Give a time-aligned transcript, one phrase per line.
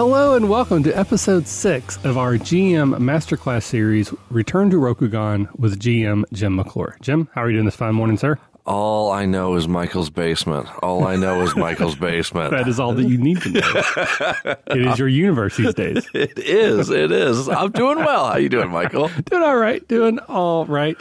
[0.00, 5.78] Hello and welcome to episode six of our GM Masterclass series, Return to Rokugan with
[5.78, 6.96] GM Jim McClure.
[7.02, 8.38] Jim, how are you doing this fine morning, sir?
[8.66, 10.68] All I know is Michael's basement.
[10.82, 12.50] All I know is Michael's basement.
[12.50, 13.60] That is all that you need to know.
[14.76, 16.06] it is your universe these days.
[16.14, 16.90] It is.
[16.90, 17.48] It is.
[17.48, 18.28] I'm doing well.
[18.30, 19.10] How you doing, Michael?
[19.24, 19.86] Doing all right.
[19.88, 20.96] Doing all right.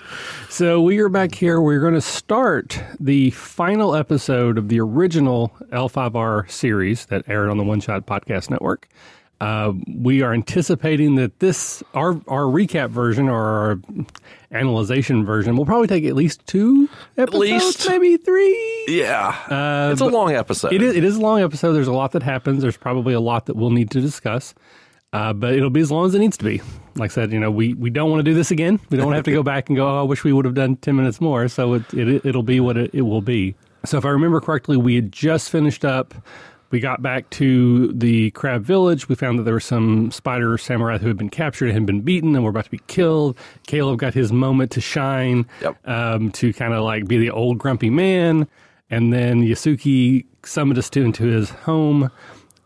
[0.50, 1.60] So we are back here.
[1.60, 7.58] We're going to start the final episode of the original L5R series that aired on
[7.58, 8.88] the One Shot Podcast Network.
[9.42, 13.80] Uh, we are anticipating that this our our recap version or our
[14.52, 17.88] analyzation version will probably take at least two episodes, least.
[17.88, 18.86] maybe three.
[18.88, 19.30] Yeah.
[19.50, 20.74] Uh, it's a long episode.
[20.74, 21.74] It is, it is a long episode.
[21.74, 22.62] There's a lot that happens.
[22.62, 24.54] There's probably a lot that we'll need to discuss.
[25.12, 26.62] Uh, but it'll be as long as it needs to be.
[26.96, 28.80] Like I said, you know, we, we don't want to do this again.
[28.90, 30.46] We don't want to have to go back and go, oh, I wish we would
[30.46, 31.48] have done 10 minutes more.
[31.48, 33.56] So it, it, it'll be what it, it will be.
[33.86, 36.14] So if I remember correctly, we had just finished up.
[36.72, 39.10] We got back to the crab village.
[39.10, 42.02] We found that there were some spider samurai who had been captured and had been
[42.02, 43.38] beaten and were about to be killed.
[43.66, 45.88] Caleb got his moment to shine, Yep.
[45.88, 48.48] um, to kind of like be the old grumpy man.
[48.92, 52.12] And then Yasuki summoned us to into his home.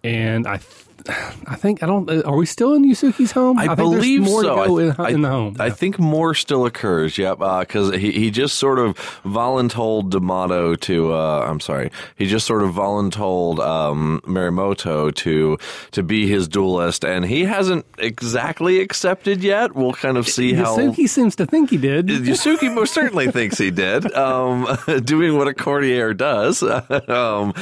[0.04, 0.60] And I,
[1.08, 2.10] I think I don't.
[2.10, 3.58] uh, Are we still in Yasuki's home?
[3.58, 4.58] I, think believe so.
[4.78, 5.56] I, in, I- in the home.
[5.60, 7.18] I think more still occurs.
[7.18, 11.14] Yep, because he he just sort of voluntold D'Amato to.
[11.14, 11.92] Uh, I'm sorry.
[12.16, 15.58] He just sort of voluntold um, Mirumoto to
[15.92, 19.76] to be his duelist, and he hasn't exactly accepted yet.
[19.76, 20.78] We'll kind of see how.
[20.78, 22.08] Yasuki seems to think he did.
[22.08, 24.68] Yusuke most certainly thinks he did, um,
[25.04, 26.64] doing what a courtier does.
[27.08, 27.54] um,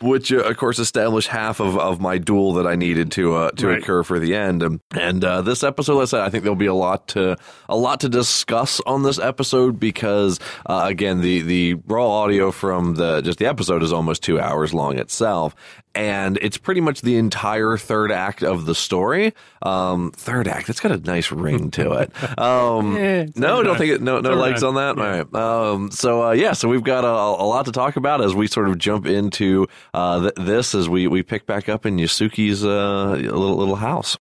[0.00, 3.50] which, uh, of course, established half of, of my duel that I needed to uh,
[3.52, 3.78] to Right.
[3.78, 4.62] occur for the end.
[4.62, 7.36] Um, and uh, this episode, like I said, I think there'll be a lot to
[7.68, 12.94] a lot to discuss on this episode because, uh, again, the the raw audio from
[12.94, 15.54] the just the episode is almost two hours long itself,
[15.94, 19.34] and it's pretty much the entire third act of the story.
[19.62, 22.12] Um, third act, it's got a nice ring to it.
[22.38, 24.00] Um, it's no, don't think it.
[24.00, 24.98] No, no all legs on that.
[24.98, 25.34] All right.
[25.34, 28.46] Um, so uh, yeah, so we've got a, a lot to talk about as we
[28.46, 32.64] sort of jump into uh, th- this as we, we pick back up in Yasuki's
[32.64, 34.16] uh, little little house.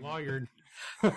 [0.00, 0.46] Lawyered.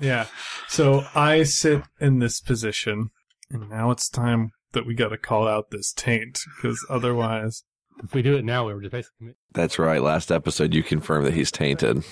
[0.00, 0.26] Yeah.
[0.68, 3.10] So I sit in this position,
[3.50, 7.62] and now it's time that we got to call out this taint, because otherwise,
[8.02, 9.34] If we do it now, we were just basically.
[9.52, 10.02] That's right.
[10.02, 12.04] Last episode, you confirmed that he's tainted.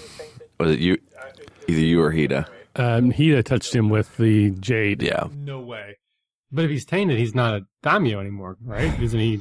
[0.58, 0.98] Was it you?
[1.68, 2.46] Either you or Hida.
[2.76, 5.02] Um, Hida touched him with the jade.
[5.02, 5.28] Yeah.
[5.34, 5.98] no way.
[6.50, 8.98] But if he's tainted, he's not a daimyo anymore, right?
[9.00, 9.40] Isn't he?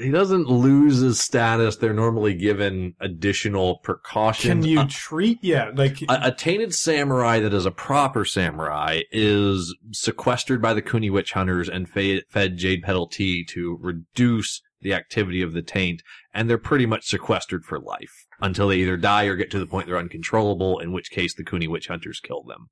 [0.00, 1.76] He doesn't lose his status.
[1.76, 4.64] They're normally given additional precautions.
[4.64, 5.38] Can you A, treat?
[5.40, 10.82] Yeah, like a, a tainted samurai that is a proper samurai is sequestered by the
[10.82, 15.62] Kuni witch hunters and fed, fed jade petal tea to reduce the activity of the
[15.62, 16.02] taint,
[16.32, 19.66] and they're pretty much sequestered for life until they either die or get to the
[19.66, 22.68] point they're uncontrollable, in which case the Kuni witch hunters kill them.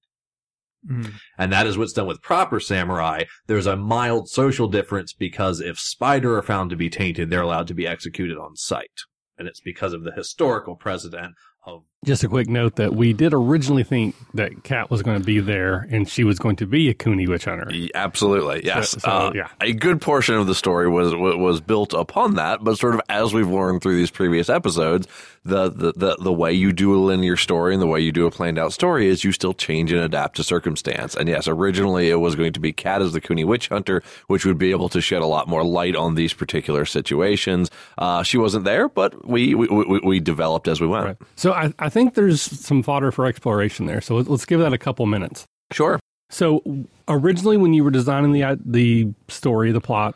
[0.88, 1.14] Mm.
[1.36, 3.24] And that is what's done with proper samurai.
[3.46, 7.66] There's a mild social difference because if spider are found to be tainted, they're allowed
[7.68, 9.00] to be executed on sight.
[9.38, 11.34] And it's because of the historical precedent
[11.64, 15.24] of Just a quick note that we did originally think that Kat was going to
[15.24, 17.68] be there and she was going to be a Kuni witch hunter.
[17.96, 18.90] Absolutely, yes.
[18.90, 19.48] So- so, uh, yeah.
[19.60, 23.32] A good portion of the story was was built upon that, but sort of as
[23.34, 25.08] we've learned through these previous episodes,
[25.44, 28.26] the the the, the way you do a linear story and the way you do
[28.26, 31.16] a planned out story is you still change and adapt to circumstance.
[31.16, 34.44] And yes, originally it was going to be Kat as the Kuni witch hunter, which
[34.44, 37.68] would be able to shed a lot more light on these particular situations.
[37.98, 41.06] Uh, she wasn't there, but we we, we, we developed as we went.
[41.06, 41.16] Right.
[41.34, 44.02] So I, I think there's some fodder for exploration there.
[44.02, 45.46] So let's, let's give that a couple minutes.
[45.72, 45.98] Sure.
[46.28, 46.62] So
[47.08, 50.14] originally, when you were designing the the story, the plot,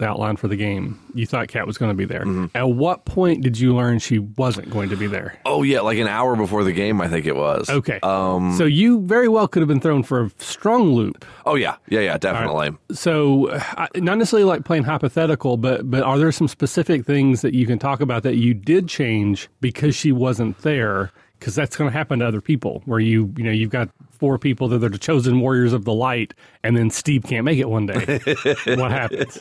[0.00, 2.24] the outline for the game, you thought Kat was going to be there.
[2.54, 5.38] At what point did you learn she wasn't going to be there?
[5.46, 7.70] Oh yeah, like an hour before the game, I think it was.
[7.70, 8.00] Okay.
[8.02, 8.56] Um.
[8.56, 11.24] so you very well could have been thrown for a strong loop.
[11.46, 11.76] Oh yeah.
[11.88, 12.00] Yeah.
[12.00, 12.18] Yeah.
[12.18, 12.70] Definitely.
[12.92, 17.54] So, I- not necessarily like playing hypothetical, but but are there some specific things that
[17.54, 21.12] you can talk about that you did change because she wasn't there?
[21.38, 23.88] Because that's going to happen to other people, where you you know you've got
[24.20, 27.58] four people that are the chosen warriors of the light, and then Steve can't make
[27.58, 28.20] it one day.
[28.76, 29.40] what happens?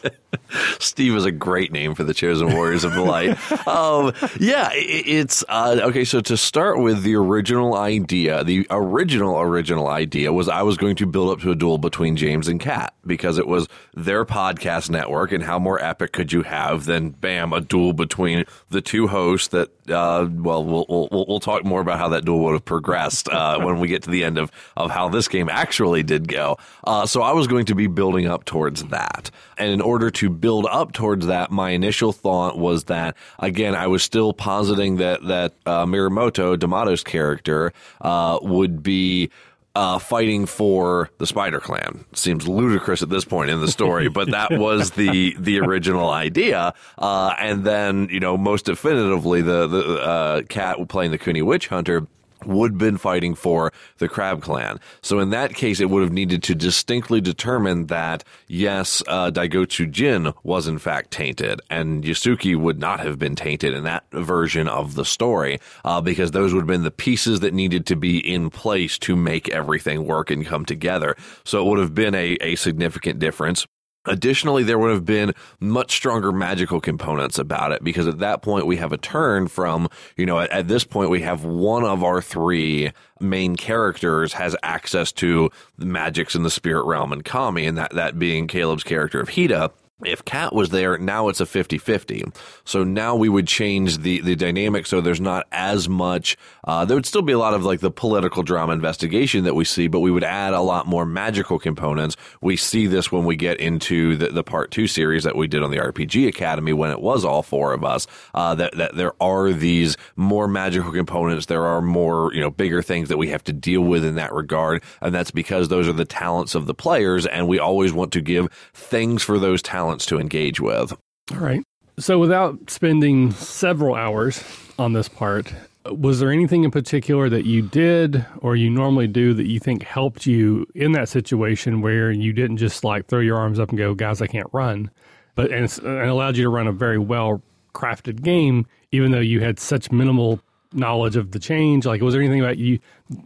[0.80, 3.30] Steve is a great name for the chosen warriors of the light.
[3.68, 6.06] Um, yeah, i it's uh, okay.
[6.06, 10.96] So to start with, the original idea, the original original idea was I was going
[10.98, 14.90] to build up to a duel between James and Kat because it was their podcast
[14.90, 19.08] network, and how more epic could you have than bam a duel between the two
[19.08, 19.70] hosts that.
[19.90, 23.60] Uh, well, we'll, we'll we'll talk more about how that duel would have progressed uh,
[23.60, 26.58] when we get to the end of of how this game actually did go.
[26.86, 29.32] Uh, so I was going to be building up towards that.
[29.58, 33.88] And in order to build up towards that, my initial thought was that, again, I
[33.88, 39.30] was still positing that, that uh, Mirumoto, D'Amato's character, uh, would be
[39.76, 42.06] uh, fighting for the Spider Clan.
[42.14, 46.74] Seems ludicrous at this point in the story, but that was the the original idea.
[46.98, 51.68] Uh, and then, you know, most definitively, the the uh, Kat playing the Kuni Witch
[51.68, 52.08] Hunter
[52.46, 54.80] would have been fighting for the Crab Clan.
[55.02, 59.90] So in that case, it would have needed to distinctly determine that, yes, uh, Daigotsu
[59.92, 64.68] Jin was in fact tainted, and Yasuki would not have been tainted in that version
[64.68, 68.20] of the story, uh, because those would have been the pieces that needed to be
[68.20, 71.16] in place to make everything work and come together.
[71.44, 73.68] So it would have been a, a significant difference.
[74.06, 78.66] Additionally, there would have been much stronger magical components about it because at that point
[78.66, 82.02] we have a turn from, you know, at, at, this point we have one of
[82.02, 87.66] our three main characters has access to the magics in the spirit realm and Kami,
[87.66, 89.72] and that, that being Caleb's character of Hida
[90.06, 92.34] if Kat was there, now it's a 50-50.
[92.64, 96.96] So now we would change the, the dynamic so there's not as much, uh, there
[96.96, 100.00] would still be a lot of like the political drama investigation that we see, but
[100.00, 102.16] we would add a lot more magical components.
[102.42, 105.64] We see this when we get into the, the part two series that we did
[105.64, 109.14] on the RPG Academy when it was all four of us, uh, that, that there
[109.22, 111.48] are these more magical components.
[111.48, 114.34] There are more, you know, bigger things that we have to deal with in that
[114.34, 114.82] regard.
[115.02, 117.26] And that's because those are the talents of the players.
[117.26, 120.94] And we always want to give things for those talents talents to engage with.
[121.32, 121.64] All right.
[121.98, 124.44] So, without spending several hours
[124.78, 125.52] on this part,
[125.86, 129.84] was there anything in particular that you did or you normally do that you think
[129.84, 133.78] helped you in that situation where you didn't just like throw your arms up and
[133.78, 134.92] go, guys, I can't run,
[135.36, 137.42] but and, and allowed you to run a very well
[137.74, 140.40] crafted game, even though you had such minimal
[140.74, 141.86] knowledge of the change?
[141.86, 142.80] Like, was there anything about you?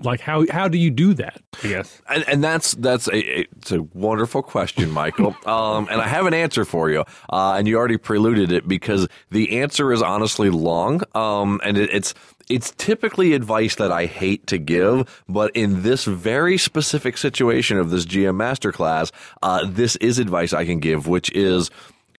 [0.03, 1.41] Like, how how do you do that?
[1.63, 5.35] Yes, and, and that's that's a it's a wonderful question, Michael.
[5.45, 9.07] um, and I have an answer for you, uh, and you already preluded it because
[9.31, 11.01] the answer is honestly long.
[11.15, 12.13] Um, and it, it's
[12.49, 17.89] it's typically advice that I hate to give, but in this very specific situation of
[17.89, 19.11] this GM masterclass,
[19.41, 21.69] uh, this is advice I can give, which is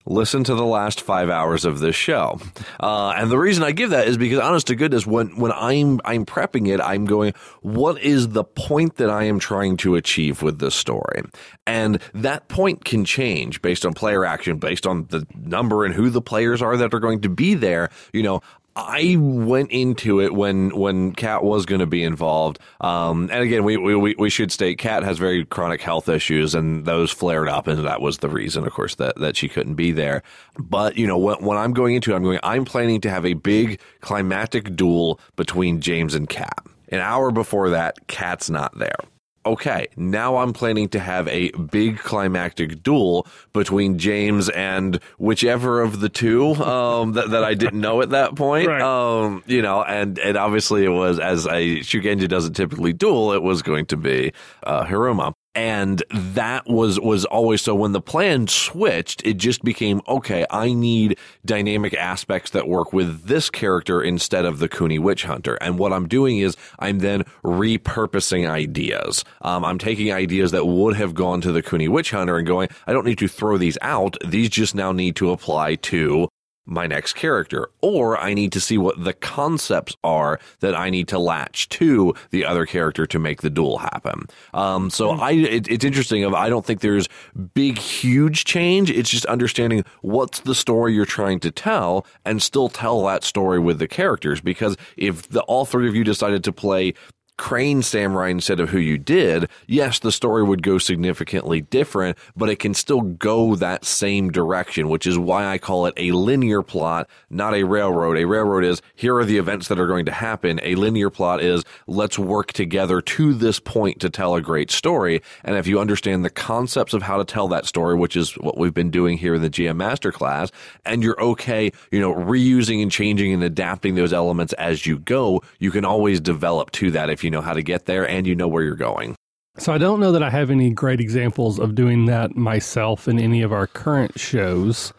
[0.07, 2.39] listen to the last five hours of this show.
[2.79, 6.01] Uh, and the reason I give that is because, honest to goodness, when when I'm
[6.05, 10.43] I'm prepping it, I'm going, what is the point that I am trying to achieve
[10.43, 11.23] with this story?
[11.67, 16.11] And that point can change based on player action, based on the number and who
[16.11, 17.91] the players are that are going to be there.
[18.13, 18.41] You know,
[18.77, 22.59] I went into it when when Kat was going to be involved.
[22.81, 26.85] Um, and again, we, we we should state Kat has very chronic health issues, and
[26.85, 29.93] those flared up, and that was the reason, of course, that that she couldn't be
[29.93, 30.23] there.
[30.59, 32.41] But you know, when, when I'm going into it, I'm going.
[32.43, 36.67] I'm planning to have a big climactic duel between James and Kat.
[36.89, 38.97] An hour before that, Kat's not there
[39.47, 46.01] okay, now I'm planning to have a big climactic duel between James and whichever of
[46.01, 48.69] the two um, that, that I didn't know at that point.
[48.69, 48.81] Right.
[48.81, 53.43] Um, you know, and, and obviously it was, as a Shugenja doesn't typically duel, it
[53.43, 54.33] was going to be
[54.63, 60.01] uh, Hiruma and that was was always so when the plan switched it just became
[60.09, 65.25] okay i need dynamic aspects that work with this character instead of the Kuni witch
[65.25, 65.55] hunter.
[65.57, 69.25] And what i'm doing is i'm then repurposing ideas.
[69.43, 72.69] Um, i'm taking ideas that would have gone to the Kuni witch hunter and going
[72.87, 74.17] i don't need to throw these out.
[74.25, 76.29] These just now need to apply to
[76.67, 81.09] my next character, or I need to see what the concepts are that I need
[81.09, 84.27] to latch to the other character to make the duel happen.
[84.55, 85.21] Um, so mm.
[85.21, 86.25] I, it, it's interesting.
[86.25, 87.09] Of I don't think there's
[87.55, 88.91] big, huge change.
[88.91, 93.59] It's just understanding what's the story you're trying to tell, and still tell that story
[93.59, 94.41] with the characters.
[94.41, 96.95] Because if the, all three of you decided to play
[97.37, 102.49] Crane Samurai instead of who you did, yes, the story would go significantly different, but
[102.49, 106.63] it can still go that same direction, which is why I call it a linear
[106.63, 108.19] plot, not a railroad.
[108.19, 110.61] A railroad is here are the events that are going to happen.
[110.63, 115.21] A linear plot is let's work together to this point to tell a great story.
[115.43, 118.59] And if you understand the concepts of how to tell that story, which is what
[118.59, 120.53] we've been doing here in the GM Masterclass,
[120.85, 125.43] and you're okay, you know, reusing and changing and adapting those elements as you go,
[125.59, 128.35] you can always develop to that if you know how to get there and you
[128.35, 129.17] know where you're going.
[129.57, 133.21] So I don't know that I have any great examples of doing that myself in
[133.21, 134.93] any of our current shows.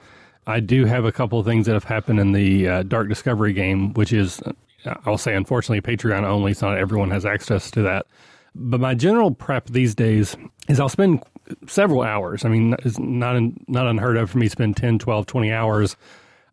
[0.48, 3.52] I do have a couple of things that have happened in the uh, Dark Discovery
[3.52, 4.42] game, which is,
[5.06, 8.06] I'll say, unfortunately, Patreon only, so not everyone has access to that.
[8.54, 10.38] But my general prep these days
[10.70, 11.22] is I'll spend
[11.68, 12.46] several hours.
[12.46, 15.98] I mean, it's not, not unheard of for me to spend 10, 12, 20 hours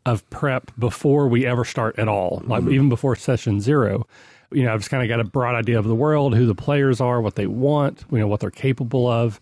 [0.06, 2.72] of prep before we ever start at all, like mm-hmm.
[2.72, 4.06] even before session zero
[4.54, 6.54] You know, I've just kind of got a broad idea of the world, who the
[6.54, 9.40] players are, what they want, you know, what they're capable of.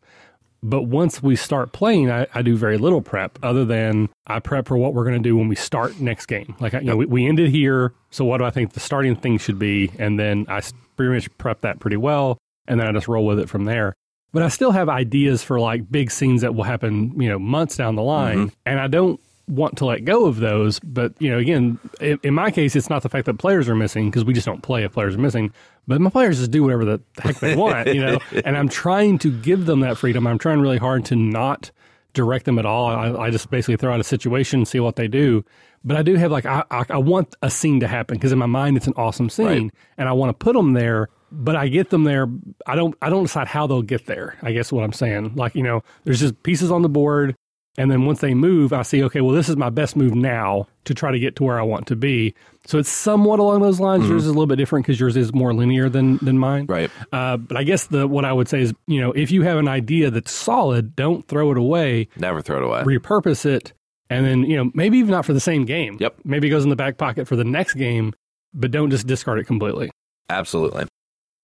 [0.62, 4.69] But once we start playing, I, I do very little prep other than I prep
[4.69, 6.55] for what we're going to do when we start next game.
[6.61, 7.95] Like, you know, we, we ended here.
[8.11, 9.90] So what do I think the starting thing should be?
[9.99, 10.61] And then I
[10.97, 12.37] pretty much prep that pretty well.
[12.69, 13.95] And then I just roll with it from there.
[14.33, 17.76] But I still have ideas for like big scenes that will happen, you know, months
[17.76, 18.38] down the line.
[18.38, 18.55] Mm-hmm.
[18.67, 19.19] And I don't
[19.50, 20.78] want to let go of those.
[20.80, 23.75] But, you know, again, in, in my case, it's not the fact that players are
[23.75, 25.52] missing because we just don't play if players are missing.
[25.87, 28.19] But my players just do whatever the heck they want, you know.
[28.45, 30.26] and I'm trying to give them that freedom.
[30.26, 31.71] I'm trying really hard to not
[32.12, 32.87] direct them at all.
[32.87, 35.45] I, I just basically throw out a situation, see what they do.
[35.85, 38.38] But I do have like I, I, I want a scene to happen because in
[38.38, 39.71] my mind it's an awesome scene, Right.
[39.97, 41.09] and I want to put them there.
[41.33, 42.26] But I get them there.
[42.66, 42.95] I don't.
[43.00, 44.37] I don't decide how they'll get there.
[44.42, 45.37] I guess what I'm saying.
[45.37, 47.35] Like you know, there's just pieces on the board,
[47.81, 49.03] and then once they move, I see.
[49.05, 51.63] Okay, well, this is my best move now to try to get to where I
[51.63, 52.35] want to be.
[52.67, 54.07] So it's somewhat along those lines.
[54.07, 56.67] Yours is a little bit different because yours is more linear than than mine.
[56.67, 56.91] Right.
[57.11, 59.57] Uh, but I guess the what I would say is, you know, if you have
[59.57, 62.09] an idea that's solid, don't throw it away.
[62.19, 62.83] Never throw it away.
[62.83, 63.73] Repurpose it,
[64.11, 65.97] and then you know maybe even not for the same game.
[65.99, 66.17] Yep.
[66.23, 68.13] Maybe it goes in the back pocket for the next game,
[68.53, 69.91] but don't just discard it completely.
[70.29, 70.85] Absolutely.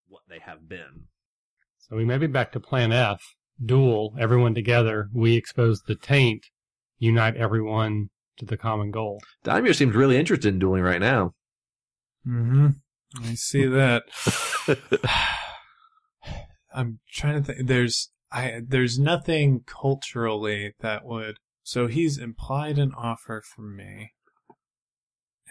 [0.07, 1.07] What they have been.
[1.79, 3.23] So we may be back to Plan F.
[3.65, 5.09] Duel everyone together.
[5.13, 6.47] We expose the taint.
[6.99, 8.09] Unite everyone
[8.39, 9.21] to the common goal.
[9.45, 11.33] Daimyo seems really interested in dueling right now.
[12.27, 12.69] Mm-hmm.
[13.23, 14.03] I see that.
[16.75, 17.67] I'm trying to think.
[17.69, 21.37] There's I there's nothing culturally that would.
[21.63, 24.13] So he's implied an offer from me.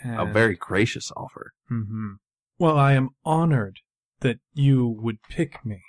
[0.04, 1.54] A very gracious offer.
[1.72, 2.14] Mm-hmm.
[2.60, 3.80] Well, I am honored
[4.20, 5.82] that you would pick me,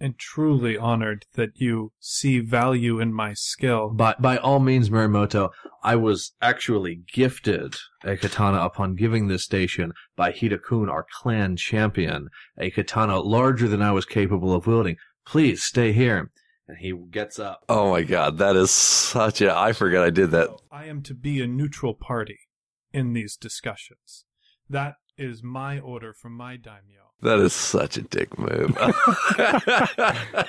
[0.00, 3.90] and truly honored that you see value in my skill.
[3.90, 5.50] By by all means, Mirumoto,
[5.82, 12.28] I was actually gifted a katana upon giving this station by Hidakun, our clan champion,
[12.58, 14.96] a katana larger than I was capable of wielding.
[15.26, 16.30] Please stay here.
[16.66, 17.64] And he gets up.
[17.68, 19.54] Oh my god, that is such a.
[19.54, 20.48] I forgot I did that.
[20.72, 22.38] I am to be a neutral party
[22.92, 24.24] in these discussions.
[24.68, 27.00] That is my order from my daimyo.
[27.22, 28.76] That is such a dick move.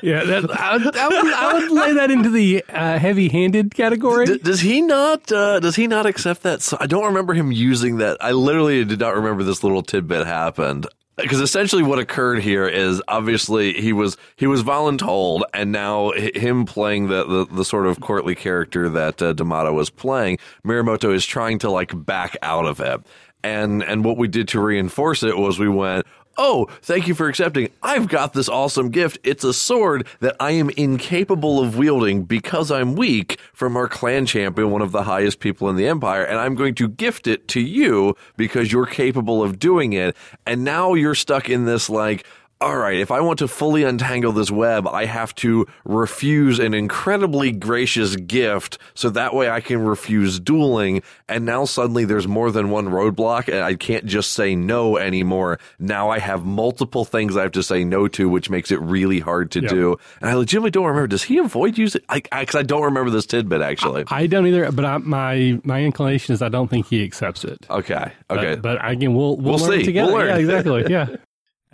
[0.01, 4.25] Yeah, that, I, would, I, would, I would lay that into the uh, heavy-handed category.
[4.25, 5.31] D- does he not?
[5.31, 6.61] Uh, does he not accept that?
[6.61, 8.17] So I don't remember him using that.
[8.19, 10.85] I literally did not remember this little tidbit happened
[11.17, 16.65] because essentially what occurred here is obviously he was he was voluntold, and now him
[16.65, 21.25] playing the, the the sort of courtly character that uh, D'Amato was playing, Mirumoto is
[21.25, 23.01] trying to like back out of it.
[23.45, 27.27] And and what we did to reinforce it was we went, Oh, thank you for
[27.29, 27.69] accepting.
[27.83, 29.19] I've got this awesome gift.
[29.23, 34.25] It's a sword that I am incapable of wielding because I'm weak from our clan
[34.25, 37.47] champion, one of the highest people in the empire, and I'm going to gift it
[37.49, 40.17] to you because you're capable of doing it.
[40.45, 42.25] And now you're stuck in this like,
[42.65, 46.73] all right, if I want to fully untangle this web, I have to refuse an
[46.73, 51.03] incredibly gracious gift so that way I can refuse dueling.
[51.29, 55.59] And now suddenly there's more than one roadblock and I can't just say no anymore.
[55.77, 59.19] Now I have multiple things I have to say no to, which makes it really
[59.19, 59.69] hard to Yeah.
[59.69, 59.97] do.
[60.19, 61.05] And I legitimately don't remember.
[61.07, 62.01] Does he avoid using?
[62.09, 64.05] I, I, cause I don't remember this tidbit actually.
[64.07, 67.65] I don't either, but I, my my inclination is I don't think he accepts it.
[67.69, 68.11] Okay.
[68.27, 68.55] But- Okay.
[68.59, 69.85] but, again, we'll we'll, We'll learn see.
[69.85, 70.11] together.
[70.11, 70.27] We'll learn.
[70.35, 70.85] Yeah, exactly.
[70.89, 71.07] Yeah,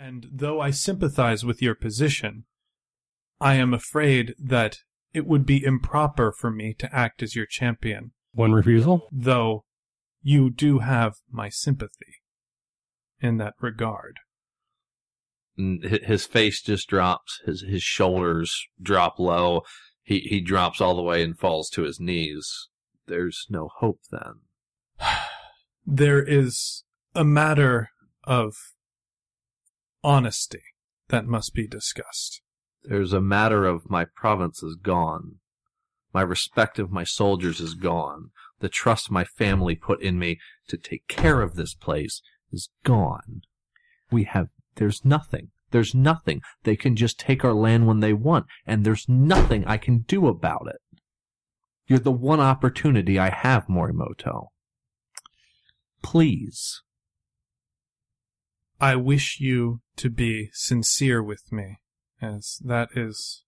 [0.02, 2.44] And though I sympathize with your position,
[3.40, 4.78] I am afraid that
[5.14, 9.06] it would be improper for me to act as your champion, one refusal.
[9.12, 9.64] though
[10.20, 12.16] you do have my sympathy
[13.20, 14.16] in that regard.
[15.56, 17.40] And his face just drops.
[17.46, 19.62] His his shoulders drop low.
[20.02, 22.68] He he drops all the way and falls to his knees.
[23.06, 24.40] There's no hope then.
[25.84, 27.90] There is a matter
[28.22, 28.54] of
[30.04, 30.62] honesty
[31.08, 32.40] that must be discussed.
[32.82, 35.36] There's a matter of my province is gone.
[36.12, 38.30] My respect of my soldiers is gone.
[38.60, 43.42] The trust my family put in me to take care of this place is gone.
[44.10, 45.50] We have, there's nothing.
[45.70, 46.42] There's nothing.
[46.64, 50.26] They can just take our land when they want, and there's nothing I can do
[50.28, 50.80] about it.
[51.86, 54.48] You're the one opportunity I have, Mirumoto.
[56.02, 56.82] Please.
[58.80, 61.80] I wish you to be sincere with me,
[62.20, 63.44] as that is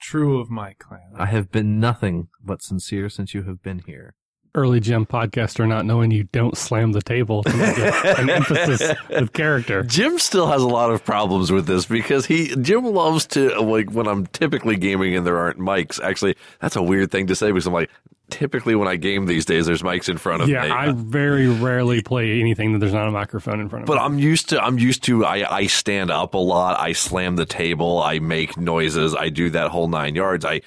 [0.00, 1.12] true of my clan.
[1.16, 4.14] I have been nothing but sincere since you have been here.
[4.58, 7.78] Early Jim podcaster not knowing you don't slam the table to make
[8.18, 9.84] an emphasis with character.
[9.84, 13.90] Jim still has a lot of problems with this because he Jim loves to like
[13.92, 16.02] when I'm typically gaming and there aren't mics.
[16.02, 17.88] Actually, that's a weird thing to say because I'm like,
[18.30, 20.68] typically when I game these days, there's mics in front of Yeah, me.
[20.68, 23.94] Yeah, I very rarely play anything that there's not a microphone in front of but
[23.94, 24.00] me.
[24.00, 27.46] I'm used to I'm used to I, I stand up a lot, I slam the
[27.46, 30.44] table, I make noises, I do that whole nine yards.
[30.44, 30.62] I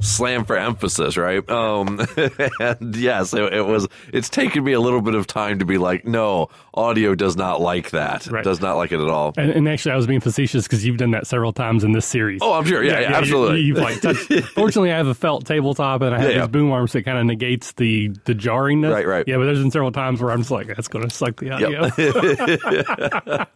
[0.00, 1.48] slam for emphasis, right?
[1.48, 2.00] Um
[2.60, 5.78] and yes, it, it was it's taken me a little bit of time to be
[5.78, 8.26] like, no, audio does not like that.
[8.26, 8.44] Right.
[8.44, 9.32] Does not like it at all.
[9.36, 12.06] And, and actually, I was being facetious because you've done that several times in this
[12.06, 12.40] series.
[12.42, 12.82] Oh, I'm sure.
[12.82, 13.60] Yeah, yeah, you- absolutely.
[13.60, 14.32] You, have like touched.
[14.54, 16.40] Fortunately, I have a felt tabletop and I have Yeah, yeah.
[16.42, 18.92] these boom arms that kind of negates the the jarringness.
[18.92, 19.24] Right, right.
[19.28, 21.50] Yeah, but there's been several times where I'm just like, that's going to suck the
[21.50, 21.90] audio.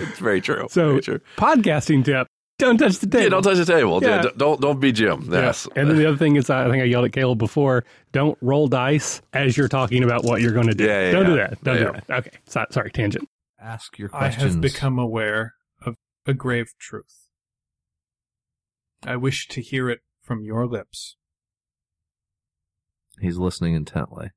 [0.00, 0.66] it's very true.
[0.70, 1.20] So, very true.
[1.36, 2.26] podcasting tip:
[2.58, 3.22] don't touch the table.
[3.24, 4.02] Yeah, don't touch the table.
[4.02, 4.22] Yeah.
[4.24, 4.30] Yeah.
[4.36, 5.28] don't don't be Jim.
[5.30, 5.40] Yeah.
[5.40, 5.68] Yes.
[5.74, 8.68] And then the other thing is, I think I yelled at Caleb before: don't roll
[8.68, 10.84] dice as you're talking about what you're going to do.
[10.84, 11.64] Yeah, yeah, don't do that.
[11.64, 11.84] Don't Yeah.
[11.84, 12.18] do that.
[12.18, 12.30] Okay.
[12.46, 13.28] So, sorry, tangent.
[13.60, 14.44] Ask your questions.
[14.44, 15.96] I have become aware of
[16.26, 17.28] a grave truth.
[19.06, 21.16] I wish to hear it from your lips.
[23.20, 24.30] He's listening intently.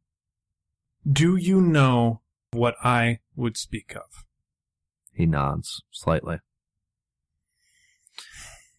[1.10, 2.22] Do you know
[2.52, 4.26] what I would speak of?
[5.14, 6.40] He nods slightly.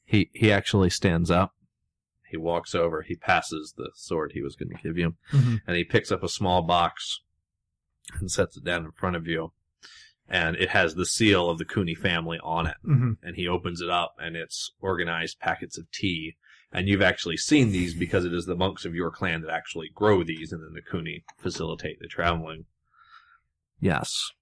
[0.08, 1.54] He he actually stands up.
[2.30, 3.02] He walks over.
[3.02, 5.60] He passes the sword he was going to give you, Mhm.
[5.66, 7.20] and he picks up a small box
[8.14, 9.52] and sets it down in front of you.
[10.26, 12.78] And it has the seal of the Kuni family on it.
[12.84, 13.18] Mhm.
[13.22, 16.36] And he opens it up, and it's organized packets of tea.
[16.72, 19.90] And you've actually seen these because it is the monks of your clan that actually
[19.90, 22.64] grow these, and then the Kuni facilitate the traveling.
[23.78, 24.32] Yes.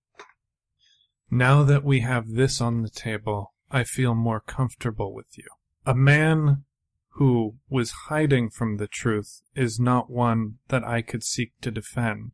[1.29, 5.49] Now that we have this on the table, I feel more comfortable with you.
[5.85, 6.65] A man
[7.11, 12.33] who was hiding from the truth is not one that I could seek to defend.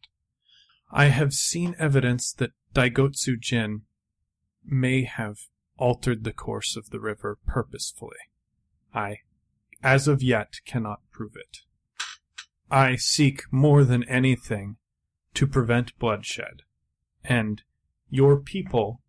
[0.90, 3.82] I have seen evidence that Daigotsu Jin
[4.64, 5.38] may have
[5.76, 8.16] altered the course of the river purposefully.
[8.94, 9.18] I,
[9.82, 11.58] as of yet, cannot prove it.
[12.70, 14.76] I seek more than anything
[15.34, 16.62] to prevent bloodshed,
[17.24, 17.62] and
[18.10, 19.00] your people,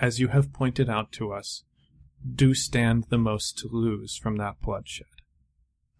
[0.00, 1.64] as you have pointed out to us,
[2.34, 5.06] do stand the most to lose from that bloodshed.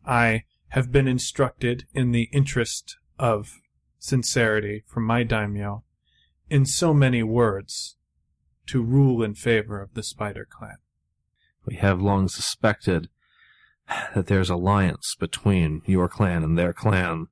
[0.04, 3.61] I have been instructed in the interest of
[3.98, 5.85] sincerity from my daimyo,
[6.50, 7.96] in so many words,
[8.66, 10.78] to rule in favor of the Spider Clan.
[11.64, 13.08] We have long suspected
[14.14, 17.28] that there's alliance between your clan and their clan.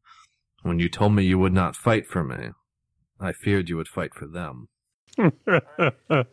[0.62, 2.50] When you told me you would not fight for me,
[3.18, 4.68] I feared you would fight for them.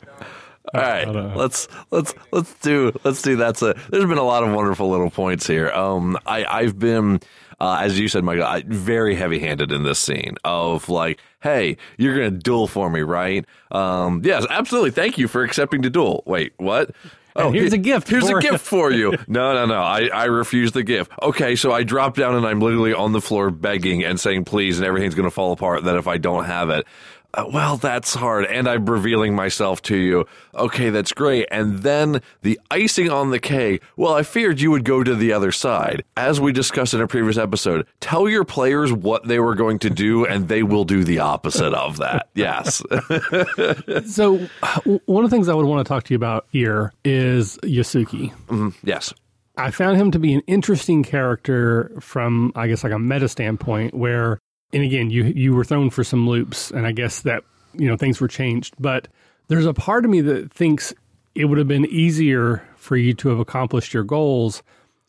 [0.74, 1.38] All right, I don't know.
[1.38, 3.74] let's let's let's do let's do that's a.
[3.90, 5.70] There's been a lot of wonderful little points here.
[5.72, 7.20] Um, I I've been.
[7.60, 12.16] Uh, as you said, Michael, I, very heavy-handed in this scene of like, "Hey, you're
[12.16, 14.92] gonna duel for me, right?" Um, yes, absolutely.
[14.92, 16.22] Thank you for accepting the duel.
[16.28, 16.92] Wait, what?
[17.36, 19.12] And here's a gift Here's for- a gift for you.
[19.28, 19.80] No, no, no.
[19.82, 21.12] I, I refuse the gift.
[21.22, 24.80] Okay, so I drop down and I'm literally on the floor begging and saying please,
[24.80, 25.84] and everything's going to fall apart.
[25.84, 26.88] That if I don't have it,
[27.34, 28.46] Uh, well, that's hard.
[28.46, 30.26] And I'm revealing myself to you.
[30.56, 31.48] Okay, that's great.
[31.52, 33.84] And then the icing on the cake.
[33.96, 36.04] Well, I feared you would go to the other side.
[36.16, 39.90] As we discussed in a previous episode, tell your players what they were going to
[39.90, 42.30] do, and they will do the opposite of that.
[42.38, 42.84] Yes.
[44.06, 44.38] so,
[45.06, 48.32] one of the things I would want to talk to you about here is Yasuki.
[48.46, 48.70] Mm-hmm.
[48.84, 49.12] yes.
[49.58, 53.96] I found him to be an interesting character from, I guess, like a meta standpoint.
[53.96, 54.40] Where,
[54.74, 57.98] and again, you you were thrown for some loops, and I guess that you know
[57.98, 58.74] things were changed.
[58.80, 59.08] But
[59.48, 60.94] there's a part of me that thinks
[61.36, 64.64] it would have been easier for you to have accomplished your goals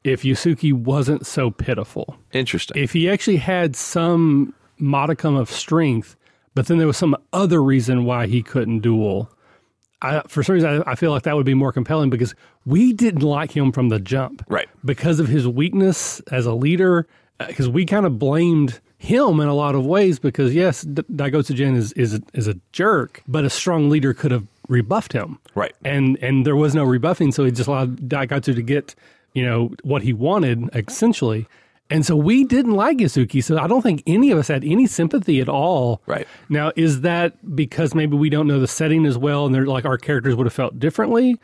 [0.05, 2.17] if Yasuki wasn't so pitiful.
[2.33, 2.81] Interesting.
[2.83, 6.17] If he actually had some modicum of strength,
[6.55, 9.31] but then there was some other reason why he couldn't duel.
[10.01, 12.93] I, for some reason, I, I feel like that would be more compelling because we
[12.93, 14.69] didn't like him from the jump Right.
[14.85, 17.09] because of his weakness as a leader.
[17.41, 20.19] Uh, because we kind of blamed him in a lot of ways.
[20.19, 24.31] Because yes, D- Daigotsu Jin is is is a jerk, but a strong leader could
[24.31, 25.39] have rebuffed him.
[25.55, 25.75] Right.
[25.85, 28.95] And and there was no rebuffing, so he just allowed Daigotsu to get
[29.33, 31.47] you know what he wanted essentially.
[31.91, 33.43] And so we didn't like Yasuki.
[33.43, 36.03] So I don't think any of us had any sympathy at all.
[36.07, 36.29] Right.
[36.51, 39.87] Now, is that because maybe we don't know the setting as well, and they're like
[39.87, 41.39] our characters would have felt differently?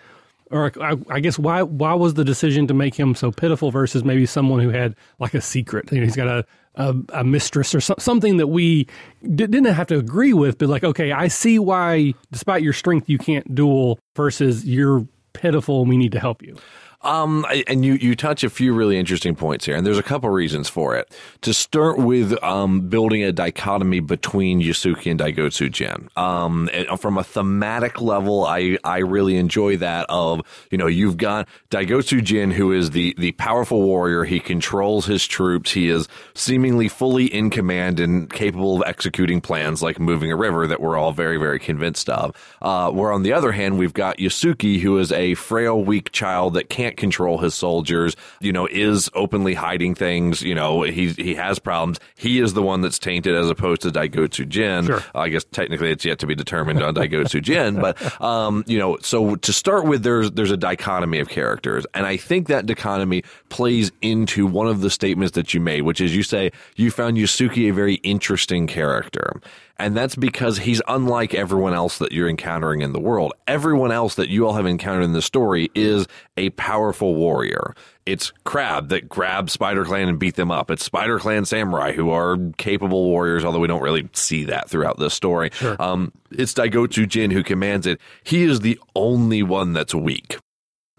[0.51, 4.05] Or I, I guess why why was the decision to make him so pitiful versus
[4.05, 5.90] maybe someone who had like a secret?
[5.90, 6.45] You know, he's got a
[6.77, 8.87] a, a mistress or so, something that we
[9.23, 13.09] di- didn't have to agree with, but like, okay, I see why, despite your strength,
[13.09, 16.57] you can't duel versus you're pitiful and we need to help you.
[17.05, 20.31] Um, and you, you touch a few really interesting points here, and there's a couple
[20.31, 21.14] reasons for it.
[21.43, 26.09] To start with, um, building a dichotomy between Yasuki and Daigotsu Jin.
[26.17, 30.40] Um, from a thematic level, I, I really enjoy that of,
[30.71, 34.25] you know, you've got Daigotsu Jin, who is the, the powerful warrior.
[34.25, 35.73] He controls his troops.
[35.73, 40.67] He is seemingly fully in command and capable of executing plans like moving a river
[40.67, 42.35] that we're all very, very convinced of.
[42.62, 46.55] Uh, where on the other hand, we've got Yasuki, who is a frail, weak child
[46.55, 51.35] that can't control his soldiers, you know, is openly hiding things, you know, he, he
[51.35, 52.01] has problems.
[52.17, 54.87] He is the one that's tainted as opposed to Daigotsu Jin.
[54.87, 55.03] Sure.
[55.15, 58.97] I guess technically it's yet to be determined on Daigotsu Jin, but, um, you know,
[59.01, 61.87] so to start with, there's, there's a dichotomy of characters.
[61.95, 66.01] And I think that dichotomy plays into one of the statements that you made, which
[66.01, 69.41] is you say you found Yasuki a very interesting character.
[69.77, 73.33] And that's because he's unlike everyone else that you're encountering in the world.
[73.49, 76.07] Everyone else that you all have encountered in the story is
[76.37, 77.75] a powerful warrior.
[78.07, 80.71] It's Crab that grabs Spider Clan and beat them up.
[80.71, 84.99] It's Spider Clan samurai who are capable warriors, although we don't really see that throughout
[84.99, 85.51] this story.
[85.81, 88.01] Um, it's Daigotsu Jin who commands it.
[88.23, 90.39] He is the only one that's weak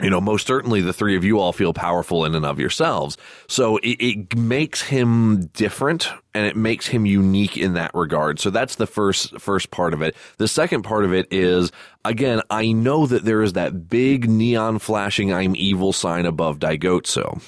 [0.01, 3.17] you know, most certainly the three of you all feel powerful in and of yourselves.
[3.47, 8.39] So it, it makes him different and it makes him unique in that regard.
[8.41, 10.15] So that's the first, first part of it.
[10.37, 11.71] The second part of it is,
[12.03, 17.41] again, I know that there is that big neon flashing I'm evil sign above Daigotsu.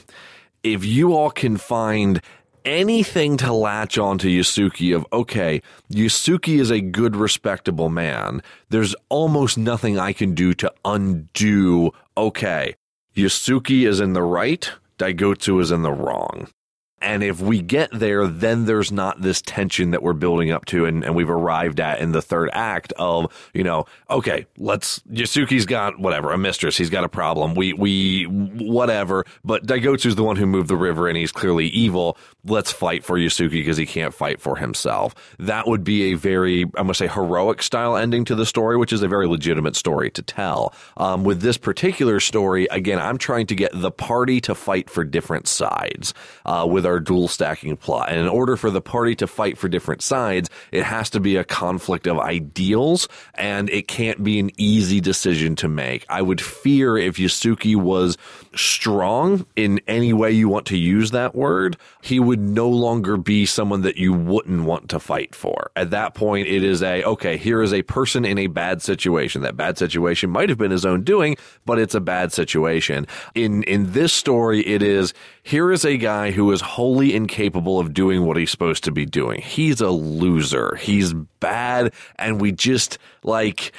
[0.64, 2.22] If you all can find
[2.68, 8.44] anything to latch on to Yasuki of, okay, Yasuki is a good, respectable man.
[8.70, 12.76] There's almost nothing I can do to undo, okay,
[13.16, 16.50] Yasuki is in the right, Daigotsu is in the wrong.
[17.00, 20.86] And if we get there, then there's not this tension that we're building up to
[20.86, 25.68] and, and we've arrived at in the third act of, you know, okay, let's, Yasuki's
[25.68, 26.76] got whatever, a mistress.
[26.76, 27.54] He's got a problem.
[27.54, 29.26] We, we, whatever.
[29.46, 32.18] But Daigotsu's the one who moved the river and he's clearly evil.
[32.44, 35.14] Let's fight for Yasuki because he can't fight for himself.
[35.38, 38.92] That would be a very, I'm to say heroic style ending to the story, which
[38.92, 40.74] is a very legitimate story to tell.
[40.96, 45.04] Um, with this particular story, again, I'm trying to get the party to fight for
[45.04, 48.10] different sides, uh, with our dual stacking plot.
[48.10, 51.36] And in order for the party to fight for different sides, it has to be
[51.36, 56.06] a conflict of ideals and it can't be an easy decision to make.
[56.10, 58.18] I would fear if Yasuki was
[58.56, 63.46] strong in any way you want to use that word, he would no longer be
[63.46, 65.72] someone that you wouldn't want to fight for.
[65.76, 69.42] At that point, it is a, okay, here is a person in a bad situation.
[69.42, 73.08] That bad situation might have been his own doing, but it's a bad situation.
[73.36, 77.92] In, in this story, it is, here is a guy who is wholly incapable of
[77.92, 79.42] doing what he's supposed to be doing.
[79.42, 80.76] He's a loser.
[80.76, 81.92] He's bad.
[82.20, 83.72] And we just like,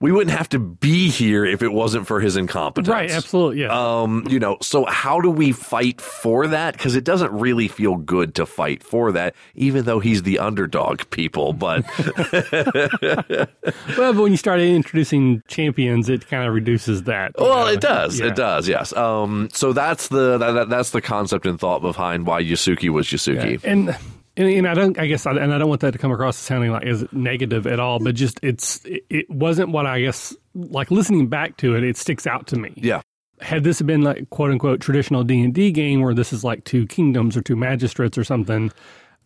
[0.00, 2.88] we wouldn't have to be here if it wasn't for his incompetence.
[2.88, 3.70] Right, absolutely, yeah.
[4.02, 6.74] Um, you know, so how do we fight for that?
[6.74, 11.02] Because it doesn't really feel good to fight for that, even though he's the underdog,
[11.10, 11.52] people.
[11.52, 11.84] But
[13.02, 17.32] well, but when you start introducing champions, it kind of reduces that.
[17.38, 17.72] well, know?
[17.72, 18.26] it does, Yeah.
[18.26, 18.92] it does, yes.
[18.92, 23.06] Um, so that's the that, that- that's the concept and thought behind why Yasuki was
[23.08, 23.62] Yasuki.
[23.64, 23.96] And,
[24.38, 26.36] and and I don't I guess I, and I don't want that to come across
[26.36, 30.00] as sounding like as negative at all, but just it's it, it wasn't what I
[30.00, 32.72] guess like listening back to it, it sticks out to me.
[32.76, 33.02] Yeah,
[33.40, 36.64] Had this been like quote unquote traditional D and D game where this is like
[36.64, 38.72] two kingdoms or two magistrates or something,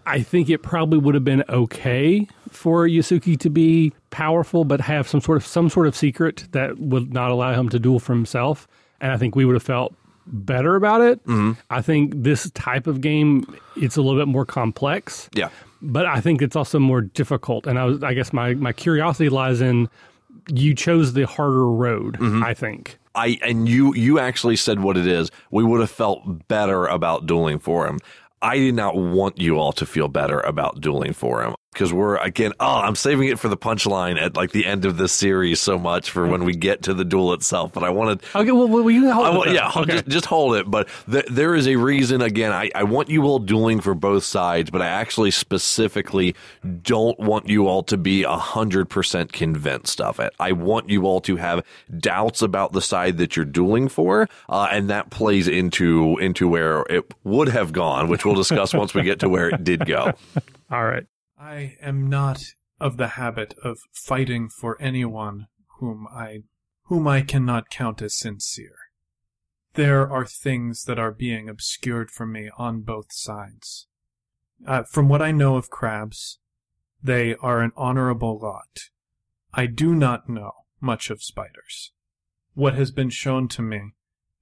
[0.07, 5.07] I think it probably would have been okay for Yasuki to be powerful, but have
[5.07, 8.15] some sort of some sort of secret that would not allow him to duel for
[8.15, 8.67] himself.
[9.01, 9.95] And I think we would have felt
[10.27, 11.25] better about it.
[11.27, 11.53] Mm-hmm.
[11.71, 13.45] I think this type of game
[13.77, 15.49] it's a little bit more complex yeah.
[15.81, 17.67] but I think it's also more difficult.
[17.67, 19.89] And I was, I guess my, my curiosity lies in
[20.49, 22.43] you chose the harder road, mm-hmm.
[22.43, 22.99] I think.
[23.15, 25.31] I and you you actually said what it is.
[25.51, 27.99] We would have felt better about dueling for him.
[28.41, 32.17] I did not want you all to feel better about dueling for him because we're
[32.17, 32.53] again.
[32.61, 35.79] Oh, I'm saving it for the punchline at like the end of this series so
[35.79, 37.73] much for when we get to the duel itself.
[37.73, 39.55] But I wanted Okay, well, well you hold I it want, then.
[39.57, 39.95] yeah, hold- okay.
[39.99, 40.71] just, just hold it.
[40.71, 42.21] But th- there is a reason.
[42.23, 46.35] Again, I, I want you all dueling for both sides, but I actually specifically
[46.83, 50.33] don't want you all to be a hundred percent convinced of it.
[50.39, 51.65] I want you all to have
[51.99, 56.83] doubts about the side that you're dueling for, uh, and that plays into into where
[56.91, 60.13] it would have gone, which we'll discuss once we get to where it did go.
[60.71, 61.05] All right.
[61.43, 65.49] I am not of the habit of fighting for anyone
[65.81, 66.45] whom I
[66.85, 68.77] whom I cannot count as sincere.
[69.75, 73.89] There are things that are being obscured from me on both sides.
[74.65, 76.39] Uh, from what I know of crabs,
[77.03, 78.91] they are an honorable lot.
[79.53, 81.91] I do not know much of spiders.
[82.55, 83.95] What has been shown to me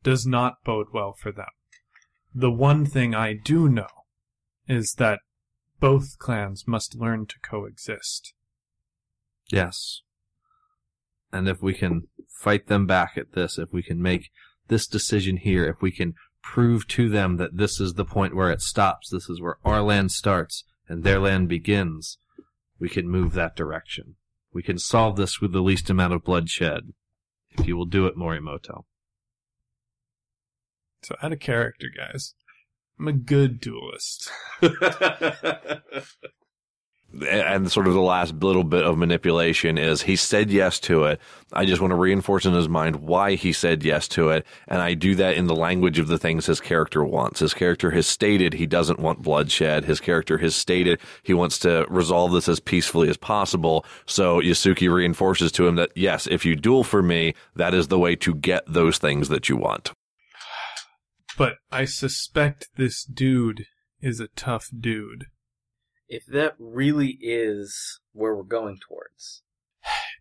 [0.02, 1.46] does not bode well for them.
[2.34, 3.88] The one thing I do know
[4.68, 5.20] is that
[5.80, 8.34] both clans must learn to coexist.
[9.50, 10.02] Yes.
[11.32, 14.30] And if we can fight them back at this, if we can make
[14.68, 18.50] this decision here, if we can prove to them that this is the point where
[18.50, 22.18] it stops, this is where our land starts and their land begins,
[22.78, 24.16] we can move that direction.
[24.52, 26.92] We can solve this with the least amount of bloodshed.
[27.52, 28.84] If you will do it, Mirumoto.
[31.02, 32.34] So out of character, guys.
[33.00, 34.30] I'm a good duelist.
[37.30, 41.18] and sort of the last little bit of manipulation is he said yes to it.
[41.50, 44.44] I just want to reinforce in his mind why he said yes to it.
[44.68, 47.40] And I do that in the language of the things his character wants.
[47.40, 49.86] His character has stated he doesn't want bloodshed.
[49.86, 53.86] His character has stated he wants to resolve this as peacefully as possible.
[54.04, 57.98] So Yasuki reinforces to him that yes, if you duel for me, that is the
[57.98, 59.92] way to get those things that you want.
[61.40, 63.64] But I suspect this dude
[64.02, 65.24] is a tough dude.
[66.06, 69.42] If that really is where we're going towards.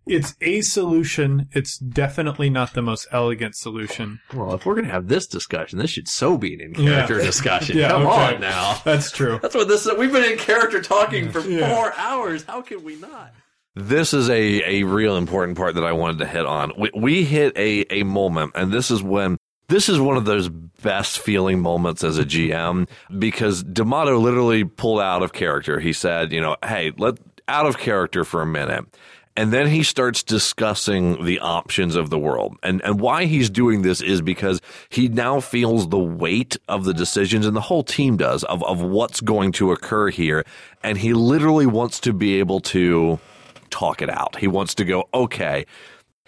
[0.08, 1.50] It's a solution.
[1.52, 4.22] It's definitely not the most elegant solution.
[4.34, 7.18] Well, if we're going to have this discussion, this should so be an in character
[7.18, 7.26] Yeah.
[7.26, 7.78] discussion.
[7.78, 8.36] Yeah, Come okay.
[8.36, 8.82] on now.
[8.86, 9.40] That's true.
[9.42, 9.98] That's what this is.
[9.98, 11.76] We've been in character talking for Yeah.
[11.76, 12.46] four hours.
[12.46, 13.34] How can we not?
[13.76, 16.72] This is a, a real important part that I wanted to hit on.
[16.78, 19.38] We, we hit a, a moment, and this is when
[19.70, 25.00] this is one of those best feeling moments as a GM because D'Amato literally pulled
[25.00, 25.80] out of character.
[25.80, 28.86] He said, you know, hey, let out of character for a minute.
[29.38, 32.58] And then he starts discussing the options of the world.
[32.62, 36.94] And and why he's doing this is because he now feels the weight of the
[36.94, 40.46] decisions and the whole team does of, of what's going to occur here.
[40.84, 43.20] And he literally wants to be able to
[43.70, 44.36] talk it out.
[44.36, 45.66] He wants to go, okay,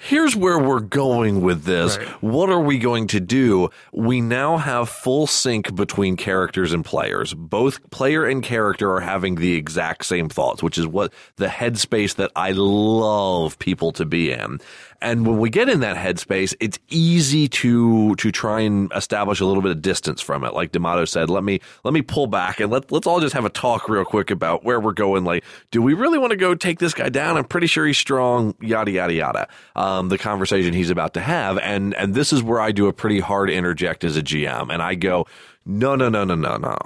[0.02, 1.98] here's where we're going with this.
[1.98, 2.08] Right.
[2.22, 3.70] What are we going to do?
[3.94, 7.34] We now have full sync between characters and players.
[7.34, 12.16] Both player and character are having the exact same thoughts, which is what the headspace
[12.16, 14.60] that I love people to be in.
[15.02, 19.46] And when we get in that headspace, it's easy to to try and establish a
[19.46, 20.54] little bit of distance from it.
[20.54, 23.46] Like D'Amato said, let me let me pull back and let let's all just have
[23.46, 25.24] a talk real quick about where we're going.
[25.24, 27.36] Like, do we really want to go take this guy down?
[27.38, 28.54] I'm pretty sure he's strong.
[28.62, 29.48] Yada yada yada.
[29.76, 32.94] Um, the conversation he's about to have, and and this is where I do a
[32.94, 35.26] pretty hard interject as a GM, and I go,
[35.66, 36.78] no no no no no no.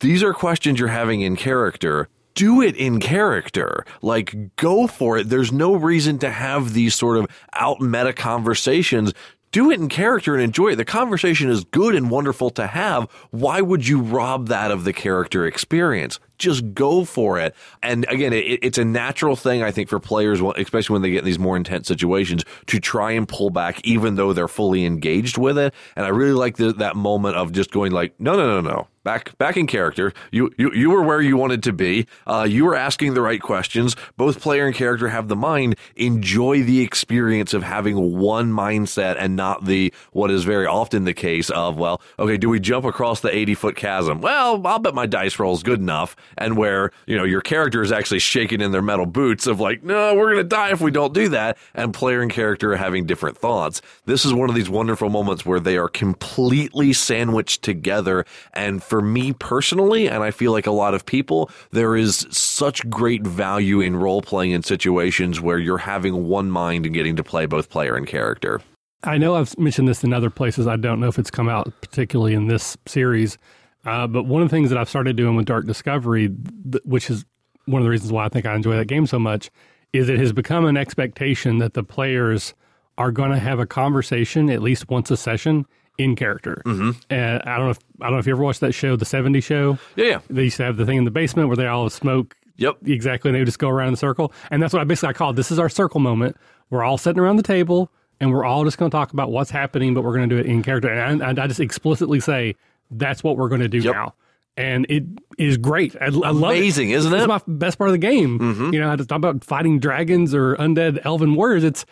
[0.00, 3.84] These are questions you're having in character do it in character.
[4.02, 5.28] Like, go for it.
[5.28, 9.12] There's no reason to have these sort of out meta conversations.
[9.52, 10.76] Do it in character and enjoy it.
[10.76, 13.10] The conversation is good and wonderful to have.
[13.30, 16.20] Why would you rob that of the character experience?
[16.40, 17.54] Just go for it.
[17.82, 21.20] And again, it, it's a natural thing, I think, for players, especially when they get
[21.20, 25.38] in these more intense situations, to try and pull back, even though they're fully engaged
[25.38, 25.74] with it.
[25.94, 28.88] And I really like the, that moment of just going like, no, no, no, no
[29.04, 30.12] back back in character.
[30.30, 32.06] You you you were where you wanted to be.
[32.26, 33.96] Uh, you were asking the right questions.
[34.16, 35.76] Both player and character have the mind.
[35.96, 41.14] Enjoy the experience of having one mindset and not the what is very often the
[41.14, 44.20] case of well, okay, do we jump across the eighty foot chasm?
[44.20, 46.16] Well, I'll bet my dice roll's good enough.
[46.38, 49.82] And where you know your character is actually shaking in their metal boots of like,
[49.82, 51.58] no, we're gonna die if we don't do that.
[51.74, 53.82] And player and character are having different thoughts.
[54.04, 59.00] This is one of these wonderful moments where they are completely sandwiched together and for
[59.00, 63.80] me personally, and I feel like a lot of people, there is such great value
[63.80, 67.70] in role playing in situations where you're having one mind and getting to play both
[67.70, 68.60] player and character.
[69.02, 70.66] I know I've mentioned this in other places.
[70.66, 73.38] I don't know if it's come out particularly in this series,
[73.84, 76.28] uh, but one of the things that I've started doing with Dark Discovery,
[76.70, 77.24] th- which is
[77.66, 79.50] one of the reasons why I think I enjoy that game so much,
[79.92, 82.54] is it has become an expectation that the players
[82.98, 85.66] are going to have a conversation at least once a session
[85.98, 86.62] in character.
[86.64, 86.90] Mm-hmm.
[87.10, 89.04] And I don't know if I don't know if you ever watched that show, the
[89.04, 89.78] '70s show.
[89.96, 90.20] Yeah, yeah.
[90.28, 92.76] They used to have the thing in the basement where they all smoke Yep.
[92.86, 93.30] Exactly.
[93.30, 94.32] And they would just go around in a circle.
[94.50, 95.36] And that's what I basically I call it.
[95.36, 96.36] This is our circle moment.
[96.68, 97.90] We're all sitting around the table
[98.20, 100.40] and we're all just going to talk about what's happening, but we're going to do
[100.40, 100.92] it in character.
[100.92, 102.54] And I, and I just explicitly say,
[102.90, 103.94] that's what we're going to do Yep.
[103.94, 104.14] now.
[104.56, 105.04] And it
[105.38, 105.96] is great.
[106.00, 106.58] I, I love it.
[106.58, 107.18] Amazing, isn't it?
[107.18, 108.38] It's my best part of the game.
[108.38, 108.74] Mm-hmm.
[108.74, 111.64] You know, I just talk about fighting dragons or undead elven warriors.
[111.64, 111.86] It's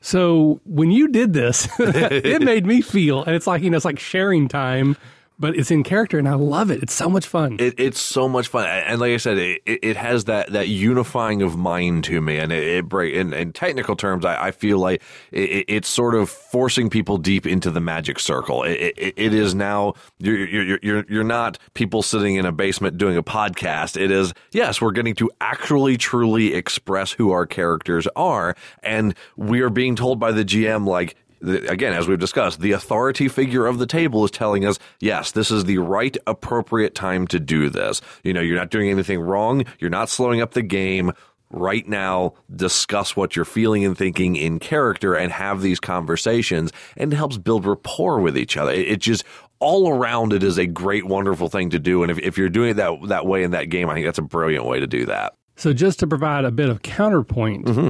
[0.00, 3.86] so when you did this, it made me feel, and it's like you know, it's
[3.86, 4.96] like sharing time,
[5.38, 6.82] but it's in character, and I love it.
[6.82, 7.56] It's so much fun.
[7.58, 11.42] It, it's so much fun, and like I said, it, it has that, that unifying
[11.42, 13.14] of mind to me, and it, it break.
[13.14, 17.18] In, in technical terms, I, I feel like it, it- it's sort of forcing people
[17.18, 18.62] deep into the magic circle.
[18.62, 23.16] It, it, is now you're, you're you're you're not people sitting in a basement doing
[23.16, 24.00] a podcast.
[24.00, 29.60] It is yes, we're getting to actually truly express who our characters are, and we
[29.62, 33.78] are being told by the GM like again, as we've discussed, the authority figure of
[33.78, 38.00] the table is telling us, yes, this is the right, appropriate time to do this.
[38.22, 39.64] You know, you're not doing anything wrong.
[39.78, 41.12] You're not slowing up the game.
[41.50, 47.12] Right now, discuss what you're feeling and thinking in character and have these conversations and
[47.12, 48.72] it helps build rapport with each other.
[48.72, 49.22] It, it just,
[49.60, 52.02] all around it is a great, wonderful thing to do.
[52.02, 54.18] And if, if you're doing it that, that way in that game, I think that's
[54.18, 55.34] a brilliant way to do that.
[55.56, 57.88] So, just to provide a bit of counterpoint, mm-hmm.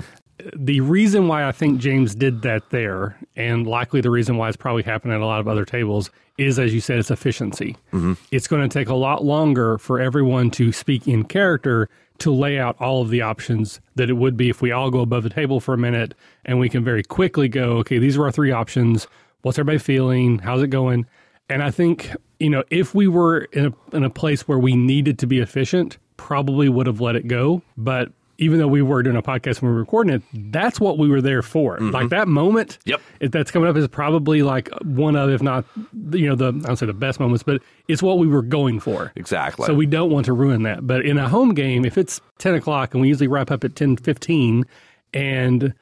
[0.56, 4.56] The reason why I think James did that there, and likely the reason why it's
[4.56, 7.76] probably happening at a lot of other tables, is as you said, it's efficiency.
[7.92, 8.14] Mm-hmm.
[8.30, 12.58] It's going to take a lot longer for everyone to speak in character to lay
[12.58, 15.30] out all of the options that it would be if we all go above the
[15.30, 18.52] table for a minute and we can very quickly go, okay, these are our three
[18.52, 19.06] options.
[19.42, 20.38] What's everybody feeling?
[20.38, 21.06] How's it going?
[21.48, 24.74] And I think, you know, if we were in a, in a place where we
[24.74, 27.62] needed to be efficient, probably would have let it go.
[27.76, 30.98] But even though we were doing a podcast when we were recording it, that's what
[30.98, 31.78] we were there for.
[31.78, 32.08] Like mm-hmm.
[32.08, 33.00] that moment Yep.
[33.20, 35.64] that's coming up is probably like one of, if not,
[36.10, 38.80] you know, the, I don't say the best moments, but it's what we were going
[38.80, 39.12] for.
[39.16, 39.66] Exactly.
[39.66, 40.86] So we don't want to ruin that.
[40.86, 43.76] But in a home game, if it's 10 o'clock and we usually wrap up at
[43.76, 44.64] 10, 15,
[45.12, 45.74] and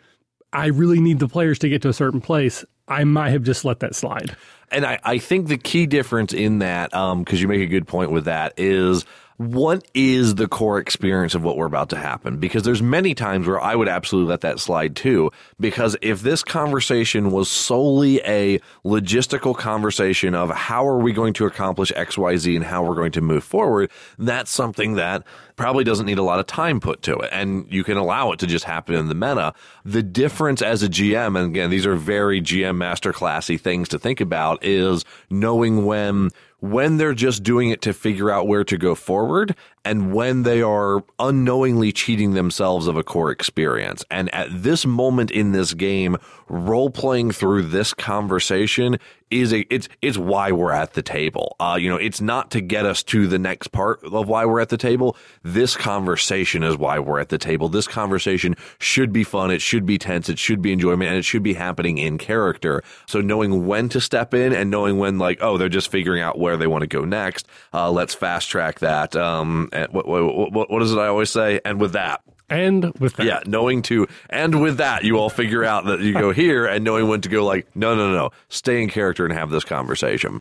[0.53, 3.65] I really need the players to get to a certain place, I might have just
[3.65, 4.37] let that slide.
[4.71, 7.87] And I, I think the key difference in that, um, because you make a good
[7.87, 9.05] point with that, is
[9.37, 12.39] what is the core experience of what we're about to happen?
[12.39, 15.31] Because there's many times where I would absolutely let that slide too.
[15.59, 21.47] Because if this conversation was solely a logistical conversation of how are we going to
[21.47, 25.25] accomplish X, Y, Z and how we're going to move forward, that's something that
[25.57, 27.31] probably doesn't need a lot of time put to it.
[27.33, 29.55] And you can allow it to just happen in the meta.
[29.85, 34.21] The difference as a GM, and again, these are very GM masterclassy things to think
[34.21, 36.31] about, is knowing when
[36.63, 40.63] when they're just doing it to figure out where to go forward and when they
[40.63, 44.05] are unknowingly cheating themselves of a core experience.
[44.13, 46.17] And at this moment in this game,
[46.49, 48.99] role playing through this conversation
[49.33, 51.57] is a it's it's why we're at the table.
[51.59, 54.61] Uh, you know, it's not to get us to the next part of why we're
[54.61, 55.17] at the table.
[55.43, 57.69] This conversation is why we're at the table.
[57.69, 59.51] This conversation should be fun.
[59.51, 60.29] It should be tense.
[60.29, 62.83] It should be enjoyment, and it should be happening in character.
[63.07, 66.39] So knowing when to step in and knowing when, like, oh, they're just figuring out
[66.39, 67.47] where they want to go next.
[67.73, 69.17] Uh, let's fast track that.
[69.17, 71.61] Um, what, what, what, what is it I always say?
[71.65, 75.65] And with that, And with that, yeah, knowing to, and with that, you all figure
[75.65, 78.31] out that you go here and knowing when to go, like, no, no, no, no,
[78.49, 80.39] stay in character and have this conversation.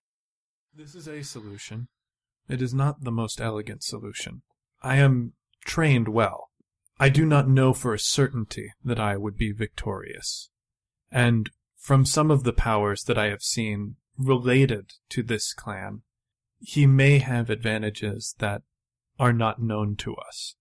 [0.75, 1.87] This is a solution.
[2.49, 4.41] It is not the most elegant solution.
[4.81, 6.49] I am trained well.
[6.99, 10.49] I do not know for a certainty that I would be victorious.
[11.09, 16.01] And from some of the powers that I have seen related to this clan,
[16.59, 18.63] he may have advantages that
[19.17, 20.55] are not known to us.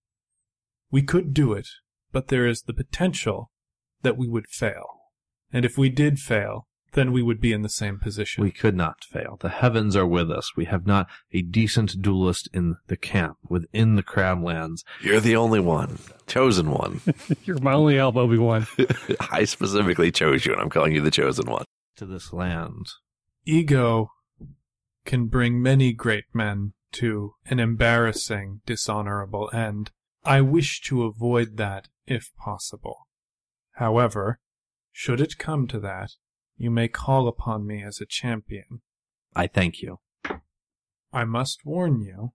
[0.90, 1.68] We could do it,
[2.12, 3.50] but there is the potential
[4.02, 4.86] that we would fail.
[5.52, 8.42] And if we did fail, then we would be in the same position.
[8.42, 9.36] We could not fail.
[9.40, 10.56] The heavens are with us.
[10.56, 14.82] We have not a decent duelist in the camp within the Crablands.
[15.00, 17.00] You're the only one, chosen one.
[17.44, 18.66] you're my only help, Obi Wan.
[19.30, 21.64] I specifically chose you, and I'm calling you the chosen one.
[21.96, 22.88] to this land.
[23.46, 24.10] Ego
[25.04, 29.92] can bring many great men to an embarrassing, dishonorable end.
[30.24, 33.06] I wish to avoid that if possible.
[33.72, 34.40] However,
[34.92, 36.10] should it come to that,
[36.56, 38.82] you may call upon me as a champion.
[39.34, 40.00] I thank you.
[41.12, 42.32] I must warn you,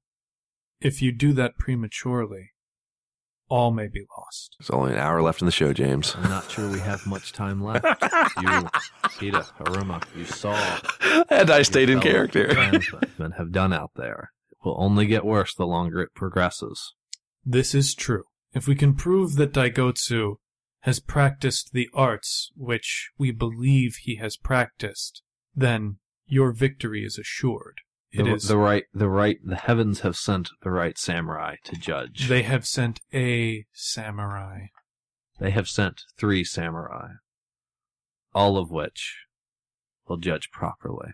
[0.82, 2.52] if you do that prematurely,
[3.48, 4.56] all may be lost.
[4.60, 6.15] There's only an hour left in the show, James.
[6.17, 7.86] I'm not sure we have much time left.
[8.41, 8.67] you,
[9.19, 10.80] Peter, Haruma, you saw
[11.30, 12.48] and I stayed in fellow character.
[12.80, 14.32] clansmen have done out there.
[14.52, 16.94] It will only get worse the longer it progresses.
[17.45, 18.23] This is true.
[18.53, 20.36] If we can prove that Daigotsu
[20.81, 25.21] has practiced the arts which we believe he has practiced,
[25.55, 27.79] then your victory is assured.
[28.12, 28.47] It The, is.
[28.47, 32.27] the right, the right, the heavens have sent the right samurai to judge.
[32.29, 34.67] They have sent a samurai.
[35.39, 37.10] They have sent three samurai,
[38.34, 39.25] all of which
[40.08, 41.12] will judge properly.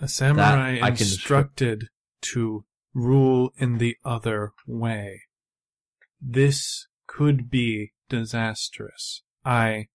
[0.00, 1.88] A samurai can- instructed
[2.22, 5.22] to rule in the other way.
[6.20, 9.22] This could be disastrous.
[9.44, 9.88] I,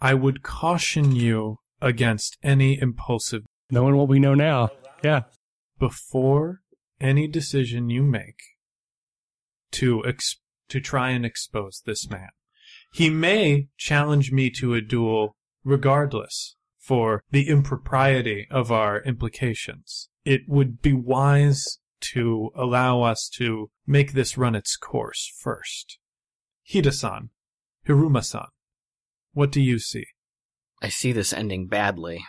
[0.00, 4.70] I would caution you against any impulsive Knowing what we know now,
[5.02, 5.22] yeah.
[5.78, 6.60] before
[7.00, 8.40] any decision you make
[9.70, 12.30] to ex- to try and expose this man.
[12.92, 20.08] He may challenge me to a duel regardless for the impropriety of our implications.
[20.24, 25.98] It would be wise to allow us to make this run its course first.
[26.70, 27.30] Hida-san,
[27.86, 28.46] Hiruma-san,
[29.32, 30.06] what do you see?
[30.82, 32.24] I see this ending badly,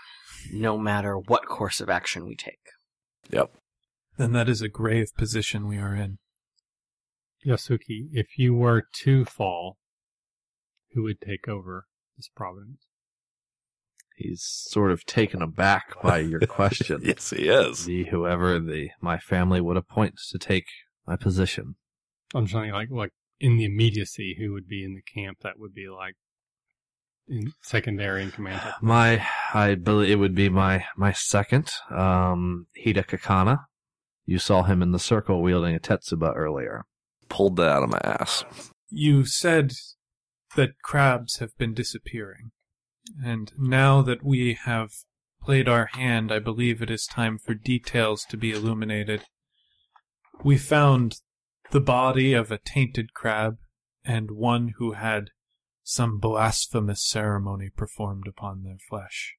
[0.52, 2.60] no matter what course of action we take.
[3.30, 3.52] Yep.
[4.18, 6.18] Then that is a grave position we are in.
[7.46, 9.78] Yasuki, if you were to fall,
[10.94, 11.86] who would take over
[12.18, 12.86] this province?
[14.16, 17.02] He's sort of taken aback by your question.
[17.04, 17.86] Yes, he is.
[17.86, 20.66] The whoever the my family would appoint to take
[21.08, 21.76] my position.
[22.34, 25.74] I'm trying like like in the immediacy, who would be in the camp that would
[25.74, 26.16] be like
[27.28, 28.62] in secondary in command?
[28.82, 33.66] My, I believe it would be my my second, um, Hida Kakana.
[34.26, 36.86] You saw him in the circle wielding a tetsubo earlier.
[37.30, 38.46] Pulled that out of my ass.
[38.90, 39.74] You said
[40.56, 42.52] that crabs have been disappearing.
[43.24, 44.92] And now that we have
[45.42, 49.24] played our hand, I believe it is time for details to be illuminated.
[50.44, 51.18] We found
[51.72, 53.58] the body of a tainted crab
[54.04, 55.30] and one who had
[55.84, 59.36] some blasphemous ceremony performed upon their flesh.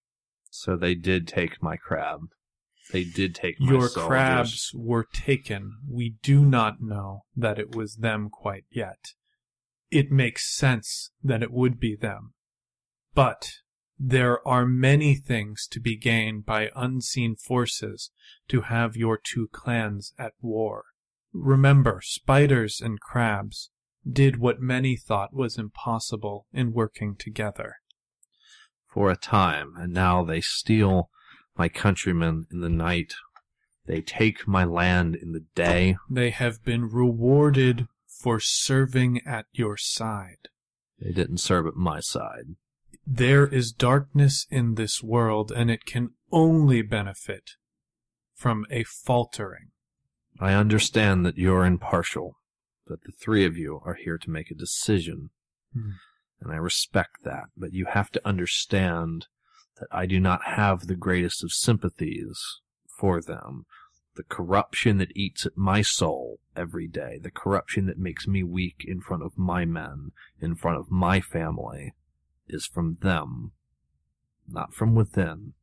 [0.51, 2.21] So they did take my crab.
[2.91, 4.07] They did take my Your soldiers.
[4.07, 5.79] crabs were taken.
[5.89, 8.99] We do not know that it was them quite yet.
[9.91, 12.35] It makes sense that it would be them.
[13.15, 13.59] But
[13.99, 18.11] there are many things to be gained by unseen forces
[18.49, 20.85] to have your two clans at war.
[21.33, 23.71] Remember, spiders and crabs
[24.11, 27.77] did what many thought was impossible in working together.
[28.93, 31.09] for a time, and now they steal
[31.57, 33.15] my countrymen in the night.
[33.87, 35.97] They take my land in the day.
[36.11, 40.49] They have been rewarded for serving at your side.
[40.99, 42.57] They didn't serve at my side.
[43.07, 47.53] There is darkness in this world, and it can only benefit
[48.35, 49.71] from a faltering.
[50.41, 52.39] I understand that you're impartial,
[52.87, 55.31] that the three of you are here to make a decision.
[55.73, 55.91] Hmm.
[56.41, 59.27] And I respect that, but you have to understand
[59.79, 62.41] that I do not have the greatest of sympathies
[62.99, 63.67] for them.
[64.15, 68.85] The corruption that eats at my soul every day, the corruption that makes me weak
[68.87, 71.95] in front of my men, in front of my family,
[72.49, 73.53] is from them,
[74.49, 75.55] not from within.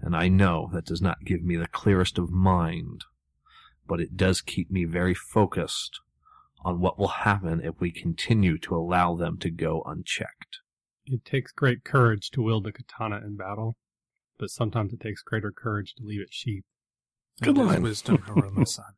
[0.00, 3.02] And I know that does not give me the clearest of mind,
[3.86, 6.00] but it does keep me very focused
[6.64, 10.58] on what will happen if we continue to allow them to go unchecked.
[11.06, 13.76] It takes great courage to wield the katana in battle,
[14.38, 16.64] but sometimes it takes greater courage to leave it sheathed.
[17.42, 17.82] Good That is line.
[17.82, 18.84] wisdom, Haruma-san.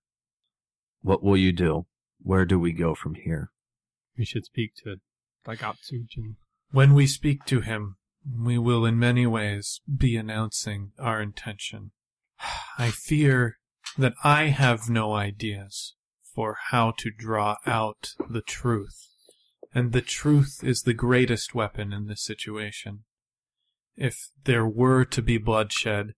[1.02, 1.86] What will you do?
[2.20, 3.52] Where do we go from here?
[4.18, 4.96] We should speak to
[5.46, 6.36] Daigotsu Jin.
[6.70, 7.96] When we speak to him,
[8.38, 11.92] we will in many ways be announcing our intention.
[12.78, 13.58] I fear
[13.96, 15.94] that I have no ideas
[16.34, 19.08] for how to draw out the truth,
[19.74, 23.04] and the truth is the greatest weapon in this situation.
[23.96, 26.14] If there were to be bloodshed,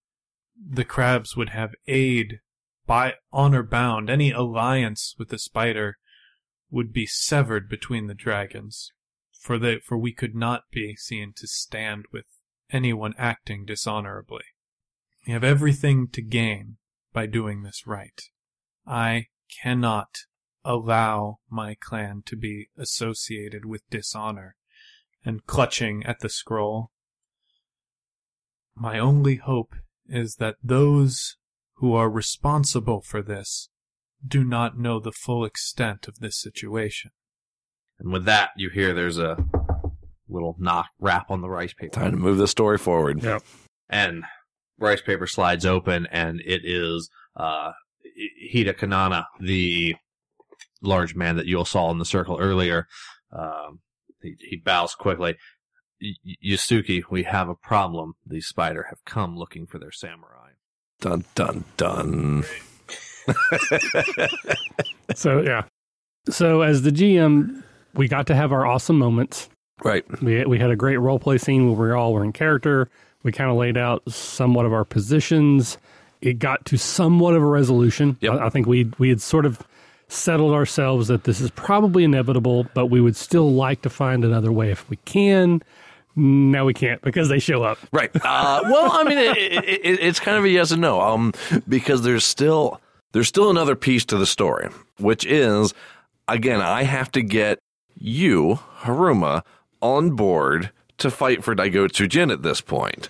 [0.56, 2.40] the crabs would have aid
[2.86, 4.10] by honor bound.
[4.10, 5.98] Any alliance with the spider
[6.70, 8.92] would be severed between the dragons
[9.38, 12.26] for they for we could not be seen to stand with
[12.70, 14.44] anyone acting dishonorably.
[15.26, 16.76] We have everything to gain
[17.12, 18.20] by doing this right.
[18.86, 19.26] I
[19.62, 20.18] cannot
[20.64, 24.56] allow my clan to be associated with dishonor
[25.24, 26.90] and clutching at the scroll.
[28.74, 29.74] My only hope
[30.08, 31.36] is that those
[31.76, 33.68] who are responsible for this
[34.26, 37.12] do not know the full extent of this situation.
[38.00, 39.36] And with that, you hear there's a
[40.28, 41.92] little knock, rap on the rice paper.
[41.92, 43.22] Time to move the story forward.
[43.22, 43.42] Yep.
[43.88, 44.24] and
[44.78, 47.72] rice paper slides open, and it is uh,
[48.52, 49.96] Hida Kanana, the
[50.82, 52.86] large man that you all saw in the circle earlier.
[53.32, 53.80] Um,
[54.22, 55.36] he, he bows quickly.
[56.00, 58.14] "Y- Y- Yasuki, we have a problem.
[58.26, 60.50] The spider have come looking for their samurai.
[61.00, 62.44] Dun dun dun.
[65.14, 65.64] So yeah.
[66.28, 67.62] So as the GM,
[67.98, 69.50] we got to have our awesome moments.
[69.84, 70.04] Right.
[70.22, 72.88] We we had a great role play scene where we all were in character.
[73.24, 75.76] We kind of laid out somewhat of our positions.
[76.22, 78.16] It got to somewhat of a resolution.
[78.20, 78.32] Yep.
[78.32, 79.60] I, I think we we had sort of
[80.08, 84.50] settled ourselves that this is probably inevitable, but we would still like to find another
[84.50, 85.60] way if we can.
[86.16, 87.78] Now we can't because they show up.
[87.92, 88.10] Right.
[88.14, 91.32] Uh, well, I mean, it, it, it, it's kind of a yes and no, um,
[91.68, 92.80] because there's still
[93.12, 94.68] there's still another piece to the story,
[94.98, 95.74] which is
[96.26, 97.58] again, I have to get
[97.98, 99.42] you, Haruma,
[99.80, 103.08] on board to fight for Daigotsu Jin at this point.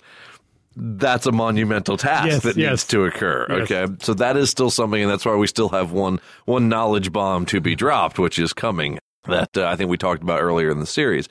[0.81, 2.71] That's a monumental task Yes, that yes.
[2.71, 3.47] needs to occur.
[3.49, 3.71] Yes.
[3.71, 7.13] Okay, so that is still something, and that's why we still have one one knowledge
[7.13, 8.99] bomb to be dropped, which is coming.
[9.25, 11.29] That uh, I think we talked about earlier in the series.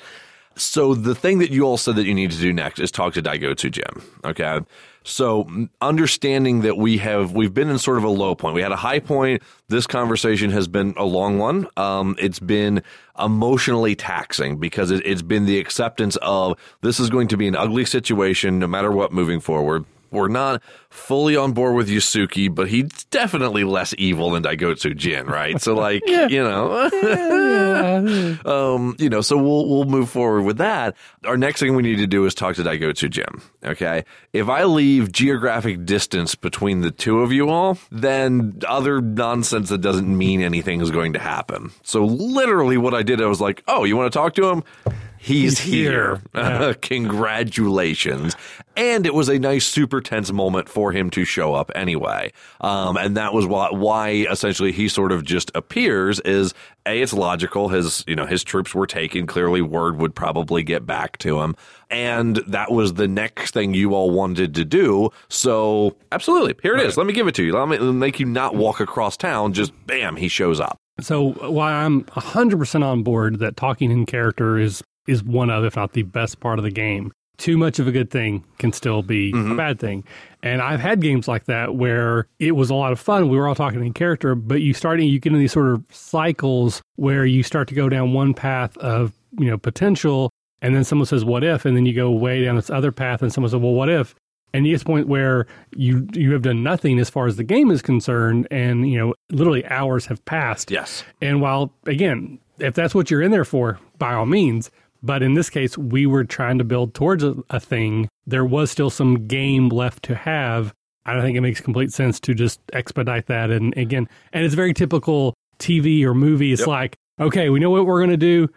[0.56, 3.14] So the thing that you all said that you need to do next is talk
[3.14, 4.04] to Daigotsu Jin.
[4.26, 4.60] Okay.
[5.08, 5.50] So
[5.80, 8.56] understanding that we have we've been in sort of a low point.
[8.56, 9.42] We had a high point.
[9.70, 11.68] This conversation has been a long one.
[11.78, 12.84] Um, it's been
[13.18, 17.56] emotionally taxing because it, it's been the acceptance of this is going to be an
[17.56, 19.86] ugly situation no matter what moving forward.
[20.18, 25.28] We're not fully on board with Yasuki, but he's definitely less evil than Daigotsu Jin,
[25.28, 25.62] right?
[25.62, 26.84] So like, you know,
[28.46, 30.96] um, you know, so we'll we'll move forward with that.
[31.26, 33.42] Our next thing we need to do is talk to Daigotsu Jin.
[33.64, 34.04] Okay,
[34.34, 39.82] if I leave geographic distance between the two of you all, then other nonsense that
[39.82, 41.72] doesn't mean anything is going to happen.
[41.84, 44.64] So literally, what I did, I was like, "Oh, you want to talk to him?"
[45.20, 46.22] He's, He's here.
[46.34, 46.74] here.
[46.82, 48.36] Congratulations.
[48.76, 52.32] And it was a nice, super tense moment for him to show up anyway.
[52.62, 56.54] Um, and that was why, why essentially he sort of just appears is
[56.86, 57.70] A, it's logical.
[57.70, 59.26] His, you know, his troops were taken.
[59.26, 61.56] Clearly word would probably get back to him.
[61.90, 65.10] And that was the next thing you all wanted to do.
[65.30, 66.56] So absolutely.
[66.62, 66.98] Here it is.
[66.98, 67.54] Let me give it to you.
[67.54, 69.54] Let me make you not walk across town.
[69.54, 70.78] Just bam, he shows up.
[71.00, 75.76] So while I'm 100% on board that talking in character is is one of, if
[75.76, 79.04] not the best part of the game, too much of a good thing can still
[79.04, 79.56] be a mm-hmm.
[79.56, 80.04] bad thing.
[80.44, 83.30] And I've had games like that where it was a lot of fun.
[83.30, 85.84] We were all talking in character, but you start you get in these sort of
[85.92, 90.32] cycles where you start to go down one path of you know potential,
[90.62, 93.22] and then someone says what if, and then you go way down this other path,
[93.22, 94.16] and someone says well what if,
[94.54, 95.46] and you get to the point where
[95.76, 99.14] you you have done nothing as far as the game is concerned, and you know
[99.32, 100.72] literally hours have passed.
[100.72, 101.04] Yes.
[101.22, 104.72] And while again, if that's what you're in there for, by all means.
[105.04, 108.10] But in this case, we were trying to build towards a, a thing.
[108.26, 110.74] There was still some game left to have.
[111.06, 113.50] I don't think it makes complete sense to just expedite that.
[113.50, 116.52] And again, and it's very typical TV or movie.
[116.52, 118.50] It's like, okay, we know what we're going to do.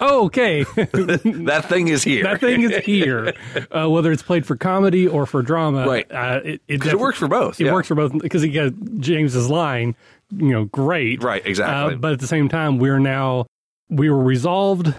[0.00, 0.64] Oh, okay.
[0.74, 2.24] That thing is here.
[2.24, 3.34] that thing is here.
[3.70, 6.10] Uh, whether it's played for comedy or for drama, Right.
[6.10, 7.60] Uh, it, it, it works for both.
[7.60, 7.72] it yeah.
[7.72, 9.94] works for both because he got James's line,
[10.36, 11.22] you know, great.
[11.22, 11.94] Right, exactly.
[11.94, 13.46] Uh, but at the same time, we're now
[13.88, 14.94] we were resolved,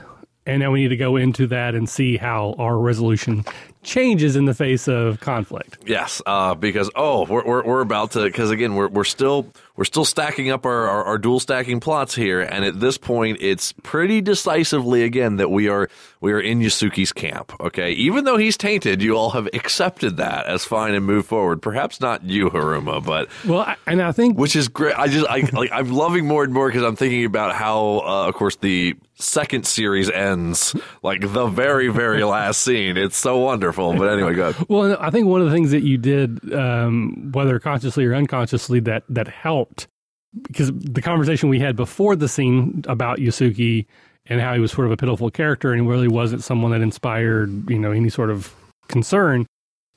[0.46, 3.46] and now we need to go into that and see how our resolution
[3.84, 5.78] changes in the face of conflict.
[5.86, 9.86] Yes, uh, because oh, we're, we're we're about to because again we're we're still we're
[9.86, 13.74] still stacking up our, our our dual stacking plots here, and at this point it's
[13.84, 15.90] pretty decisively again that we are
[16.22, 17.54] we are in Yasuki's camp.
[17.60, 21.62] Okay, even though he's tainted, you all have accepted that as fine and move forward.
[21.62, 24.98] Perhaps not you, Haruma, but Well, I, and I think which is great.
[24.98, 28.28] I just I like I'm loving more and more because I'm thinking about how, uh,
[28.28, 32.98] of course, the second series ends like the very very last scene.
[32.98, 33.73] It's so wonderful.
[33.98, 34.66] But anyway, go ahead.
[34.70, 38.80] Well, I think one of the things that you did, um, whether consciously or unconsciously,
[38.82, 39.88] that that helped
[40.42, 43.86] because the conversation we had before the scene about Yasuki
[44.26, 47.70] and how he was sort of a pitiful character and really wasn't someone that inspired,
[47.70, 48.54] you know, any sort of
[48.88, 49.46] concern,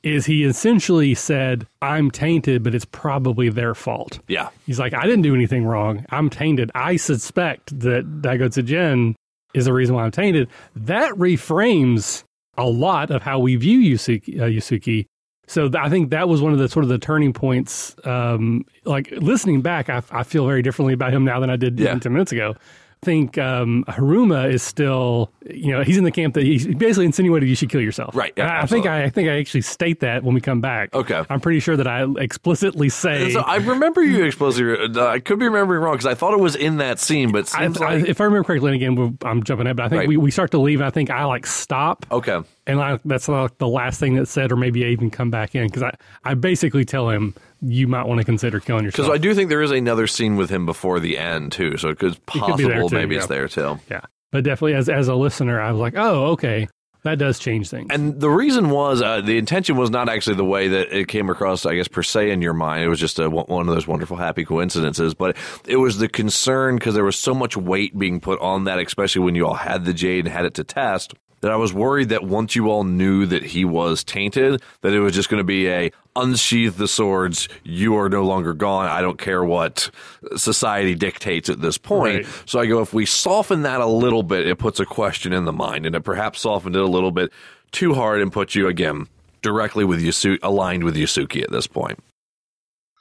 [0.03, 4.51] is he essentially said, "I'm tainted, but it's probably their fault." Yeah.
[4.67, 6.05] He's like, "I didn't do anything wrong.
[6.11, 6.71] I'm tainted.
[6.75, 9.17] I suspect that Jin
[9.55, 12.25] is the reason why I'm tainted." That reframes
[12.59, 14.41] a lot of how we view Yasuki.
[14.41, 15.07] Uh, Yasuki.
[15.49, 17.95] So th- I think that was one of the sort of the turning points.
[18.05, 21.79] Um, like listening back, I, I feel very differently about him now than I did
[21.79, 21.97] Yeah.
[21.99, 22.55] ten minutes ago.
[23.03, 27.49] Think um, Haruma is still, you know, he's in the camp that he basically insinuated
[27.49, 28.17] you should kill yourself.
[28.17, 28.87] Right, yeah, I, I think.
[28.87, 30.93] I, I think I actually state that when we come back.
[30.95, 31.23] Okay.
[31.31, 33.31] I'm pretty sure that I explicitly say.
[33.31, 35.01] So I remember you explicitly.
[35.01, 37.47] Uh, I could be remembering wrong because I thought it was in that scene, but
[37.47, 39.99] it I, like if I remember correctly, and again, I'm jumping ahead, but I think
[40.01, 40.09] Right.
[40.09, 40.81] we, we start to leave.
[40.81, 42.41] And I think I like stop, okay.
[42.67, 45.55] and I, that's like the last thing that's said, or maybe I even come back
[45.55, 45.93] in because I,
[46.25, 47.35] I basically tell him
[47.67, 49.07] you might want to consider killing yourself.
[49.07, 51.89] Because I do think there is another scene with him before the end too, so
[51.89, 53.79] it could could possible be there, too, maybe it's there too.
[53.91, 54.03] yeah,
[54.33, 56.69] but definitely as as a listener, I was like, oh, okay,
[57.03, 57.87] that does change things.
[57.91, 61.31] And the reason was uh, the intention was not actually the way that it came
[61.31, 62.83] across, I guess per se in your mind.
[62.85, 65.37] It was just a, one of those wonderful happy coincidences, but
[65.67, 69.23] it was the concern because there was so much weight being put on that, especially
[69.25, 71.15] when you all had the jade and had it to test.
[71.43, 75.01] That I was worried that once you all knew that he was tainted, that it
[75.01, 77.49] was just going to be a unsheath the swords.
[77.63, 78.87] You are no longer gone.
[78.87, 79.91] I don't care what
[80.37, 82.25] society dictates at this point.
[82.25, 82.43] Right.
[82.47, 85.45] So I go, if we soften that a little bit, it puts a question in
[85.45, 87.33] the mind, and it perhaps softened it a little bit
[87.71, 89.07] too hard and puts you again
[89.43, 91.99] directly with Yasu- aligned with Yasuki at this point.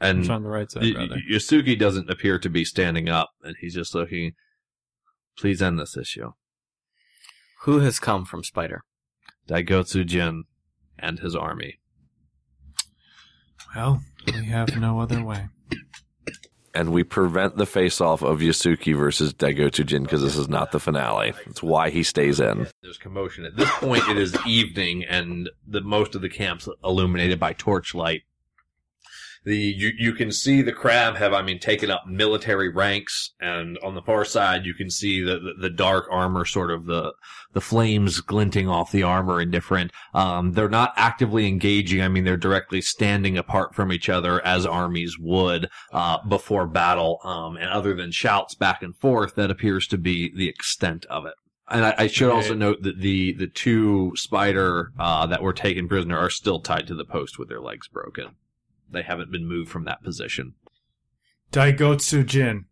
[0.00, 1.16] And It's on the right side, Y- rather.
[1.30, 4.32] Yasuki doesn't appear to be standing up, and he's just looking.
[5.38, 6.32] Please end this issue.
[7.62, 8.84] Who has come from Spider?
[9.48, 10.44] Daigotsu Jin
[10.98, 11.78] and his army.
[13.74, 15.48] Well, we We have no other way.
[16.74, 20.72] And we prevent the face off of Yasuki versus Daigotsu Jin because this is not
[20.72, 21.32] the finale.
[21.46, 22.66] It's why he stays in.
[22.82, 23.46] There's commotion.
[23.46, 28.22] At this point, it is evening, and the most of the camp's illuminated by torchlight.
[29.46, 33.78] The you, you can see the crab have I mean taken up military ranks, and
[33.78, 37.12] on the far side you can see the, the, the dark armor, sort of the
[37.52, 39.92] the flames glinting off the armor and different.
[40.12, 42.02] Um, they're not actively engaging.
[42.02, 47.20] I mean, they're directly standing apart from each other as armies would uh, before battle.
[47.22, 51.24] Um, and other than shouts back and forth, that appears to be the extent of
[51.24, 51.34] it.
[51.68, 55.86] And I, I should also note that the the two spider uh, that were taken
[55.86, 58.34] prisoner are still tied to the post with their legs broken.
[58.90, 60.54] They haven't been moved from that position.
[61.52, 62.66] Daigotsu Jin.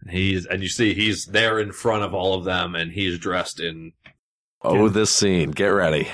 [0.00, 3.18] And he's and you see he's there in front of all of them, and he's
[3.18, 3.92] dressed in
[4.62, 5.50] Oh, this scene.
[5.52, 6.08] Get ready.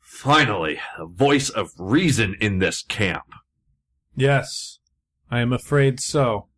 [0.00, 3.24] finally a voice of reason in this camp.
[4.14, 4.78] Yes,
[5.30, 6.48] I am afraid so.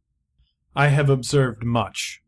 [0.76, 2.20] I have observed much.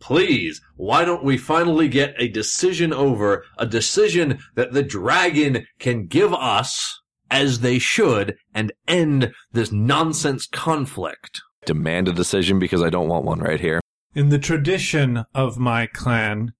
[0.00, 6.06] Please, why don't we finally get a decision over a decision that the dragon can
[6.06, 7.00] give us
[7.30, 11.40] as they should and end this nonsense conflict?
[11.64, 13.80] Demand a decision because I don't want one right here.
[14.14, 16.52] In the tradition of my clan,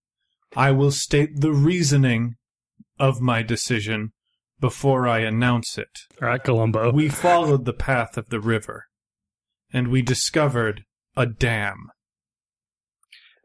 [0.55, 2.35] I will state the reasoning
[2.99, 4.13] of my decision
[4.61, 6.01] before I announce it.
[6.21, 6.93] All right, Columbo.
[6.93, 8.85] We followed the path of the river,
[9.73, 10.85] and we discovered
[11.17, 11.91] a dam.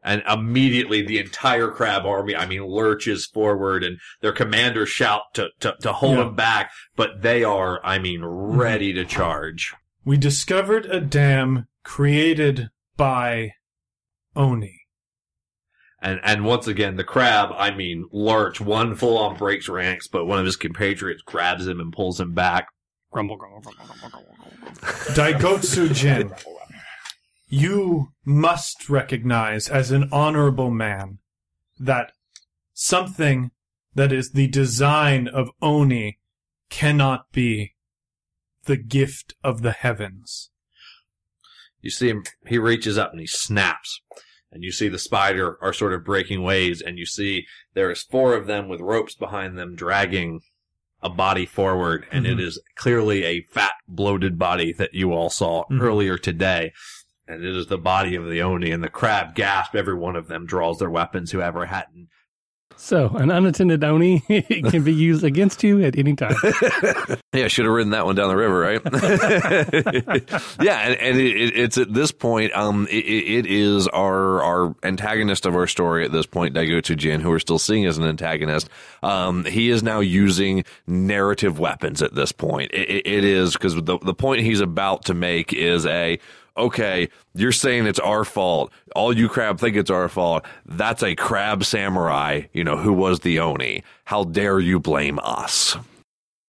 [0.04, 5.50] And immediately the entire crab army, I mean, lurches forward and their commanders shout to,
[5.60, 6.24] to, to hold Yeah.
[6.24, 8.58] them back, but they are, I mean, mm-hmm.
[8.58, 9.74] ready to charge.
[10.04, 13.52] We discovered a dam created by
[14.34, 14.80] Oni.
[16.00, 20.24] And, and once again, the crab, I mean, lurch, one full on breaks ranks, but
[20.24, 22.66] one of his compatriots grabs him and pulls him back.
[23.12, 24.72] Grumble, grumble, grumble, grumble, grumble, grumble.
[25.14, 26.32] Daigotsu Jin,
[27.52, 31.18] you must recognize as an honorable man
[31.78, 32.10] that
[32.72, 33.50] something
[33.94, 36.18] that is the design of Oni
[36.70, 37.74] cannot be
[38.64, 40.48] the gift of the heavens.
[41.82, 44.00] You see him, he reaches up and he snaps.
[44.50, 48.02] And you see the spider are sort of breaking ways, and you see there is
[48.02, 50.40] four of them with ropes behind them dragging
[51.02, 52.46] a body forward, and it Mhm.
[52.46, 55.82] is clearly a fat, bloated body that you all saw Mhm.
[55.82, 56.72] earlier today.
[57.28, 59.74] And it is the body of the Oni, and the crab gasp.
[59.74, 62.08] Every one of them draws their weapons, whoever hadn't.
[62.76, 64.20] So, an unattended Oni
[64.70, 66.34] can be used against you at any time.
[67.34, 68.82] Yeah, should have ridden that one down the river, right?
[70.62, 74.74] yeah, and, and it, it, it's at this point, um, it, it is our our
[74.82, 78.04] antagonist of our story at this point, Daigotsu Jin, who we're still seeing as an
[78.04, 78.68] antagonist.
[79.02, 82.70] Um, he is now using narrative weapons at this point.
[82.74, 86.18] It, it, it is because the the point he's about to make is a
[86.56, 88.72] okay, you're saying it's our fault.
[88.94, 90.44] All you crab think it's our fault.
[90.66, 93.82] That's a crab samurai, you know, who was the Oni.
[94.04, 95.76] How dare you blame us?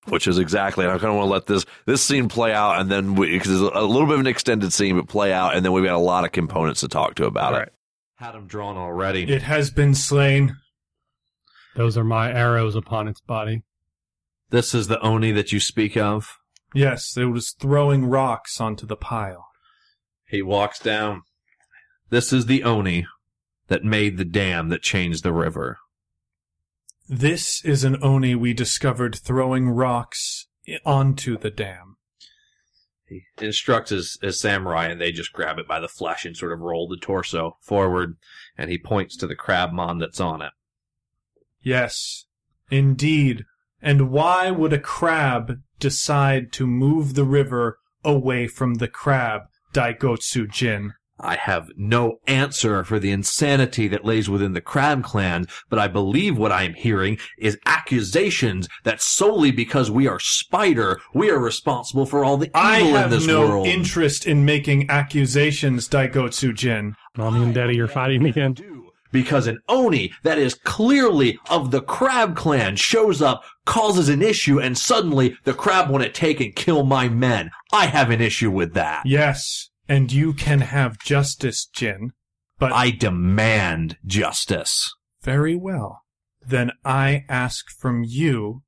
[0.07, 2.81] Which is exactly, and I kind of want to let this this scene play out,
[2.81, 5.63] and then because it's a little bit of an extended scene, but play out, and
[5.63, 7.73] then we've got a lot of components to talk to about All it.
[8.17, 9.23] Had him drawn already.
[9.31, 10.57] It has been slain.
[11.77, 13.63] Those are my arrows upon its body.
[14.49, 16.37] This is the Oni that you speak of.
[16.75, 19.47] Yes, it was throwing rocks onto the pile.
[20.33, 21.21] He walks down.
[22.09, 23.05] This is the Oni
[23.67, 25.77] that made the dam that changed the river.
[27.07, 30.47] This is an Oni we discovered throwing rocks
[30.83, 31.97] onto the dam.
[33.05, 36.51] He instructs his, his samurai, and they just grab it by the flesh and sort
[36.51, 38.17] of roll the torso forward,
[38.57, 40.53] and he points to the crabmon that's on it.
[41.61, 42.25] Yes,
[42.71, 43.45] indeed.
[43.83, 49.43] And why would a crab decide to move the river away from the crab,
[49.73, 50.93] Daigotsu Jin?
[51.19, 55.87] I have no answer for the insanity that lays within the Crab Clan, but I
[55.87, 61.39] believe what I am hearing is accusations that solely because we are Spider, we are
[61.39, 63.67] responsible for all the evil I in have this no world.
[63.67, 66.95] interest in making accusations, Daigotsu Jin.
[67.15, 68.55] Mommy and Daddy, you're fighting again.
[69.13, 74.59] Because an Oni that is clearly of the Crab Clan shows up, causes an issue,
[74.59, 77.51] and suddenly the crab want to take and kill my men.
[77.71, 79.03] I have an issue with that.
[79.05, 82.11] Yes, and you can have justice, Jin.
[82.59, 84.93] But I demand justice.
[85.21, 86.01] very well.
[86.45, 88.63] Then I ask from you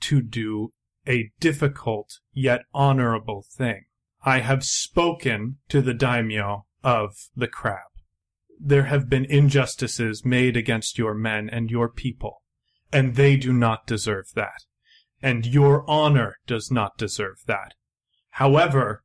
[0.00, 0.72] to do
[1.08, 3.84] a difficult yet honorable thing.
[4.24, 7.93] I have spoken to the daimyo of the crab.
[8.60, 12.42] There have been injustices made against your men and your people,
[12.92, 14.64] and they do not deserve that.
[15.22, 17.74] And your honor does not deserve that.
[18.30, 19.02] However,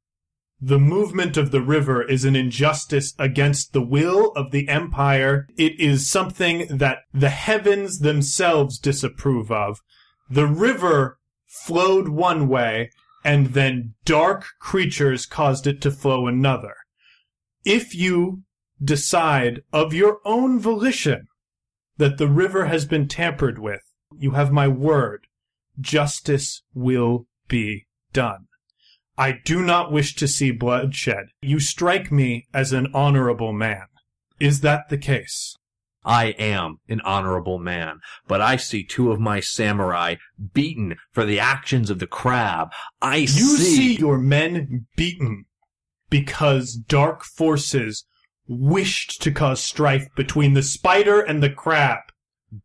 [0.61, 5.47] the movement of the river is an injustice against the will of the empire.
[5.57, 9.79] It is something that the heavens themselves disapprove of.
[10.29, 12.91] The river flowed one way,
[13.23, 16.75] and then dark creatures caused it to flow another.
[17.63, 18.43] If you
[18.81, 21.27] decide of your own volition
[21.97, 23.81] that the river has been tampered with,
[24.17, 25.27] you have my word.
[25.79, 28.47] Justice will be done.
[29.17, 31.27] I do not wish to see bloodshed.
[31.41, 33.87] You strike me as an honorable man.
[34.39, 35.57] Is that the case?
[36.05, 40.15] I am an honorable man, but I see two of my samurai
[40.53, 42.69] beaten for the actions of the crab.
[43.01, 45.45] I You see, see your men beaten
[46.09, 48.05] because dark forces
[48.49, 51.99] wished to cause strife between the spider and the crab.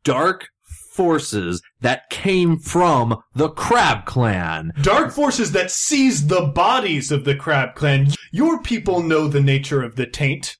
[0.03, 0.49] dark
[0.95, 4.73] forces that came from the crab clan.
[4.81, 8.13] Dark forces that seized the bodies of the crab clan.
[8.33, 10.57] Your people know the nature of the taint.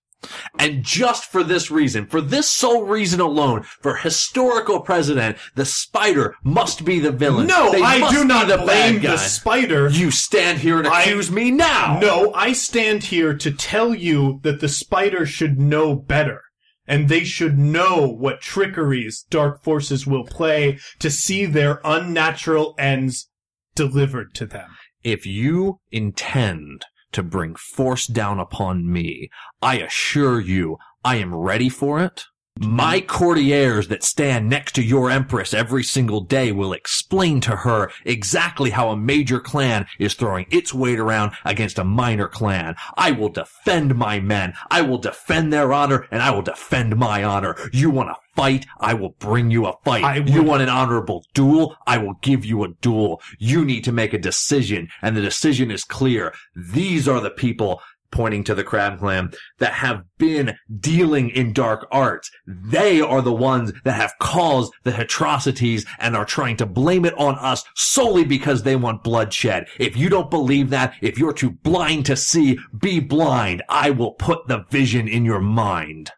[0.59, 6.35] And just for this reason, for this sole reason alone, for historical precedent, the spider
[6.43, 7.47] must be the villain.
[7.47, 9.89] No, They I do not the blame the spider.
[9.89, 11.99] You stand here and I- accuse me now.
[12.01, 16.41] No, I stand here to tell you that the spider should know better.
[16.87, 23.31] And they should know what trickeries dark forces will play to see their unnatural ends
[23.75, 24.69] delivered to them.
[25.03, 26.85] If you intend
[27.15, 29.31] to bring force down upon me,
[29.63, 32.27] I assure you I am ready for it.
[32.61, 37.91] My courtiers that stand next to your empress every single day will explain to her
[38.05, 42.77] exactly how a major clan is throwing its weight around against a minor clan.
[42.97, 44.55] I will defend my men.
[44.71, 47.57] I will defend their honor and I will defend my honor.
[47.73, 48.67] You want to fight?
[48.79, 50.29] I will bring you a fight.
[50.29, 51.77] You want an honorable duel?
[51.89, 53.21] I will give you a duel.
[53.39, 56.33] You need to make a decision and the decision is clear.
[56.55, 61.87] These are the people pointing to the crab clan that have been dealing in dark
[61.91, 62.31] arts.
[62.47, 67.15] They are the ones that have caused the atrocities and are trying to blame it
[67.19, 69.67] on us solely because they want bloodshed.
[69.79, 73.63] If you don't believe that, if you're too blind to see, be blind.
[73.69, 76.13] I will put the vision in your mind.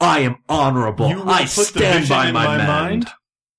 [0.00, 1.08] I am honorable.
[1.08, 2.66] You will I put the stand vision by in my, my men.
[2.66, 3.10] mind?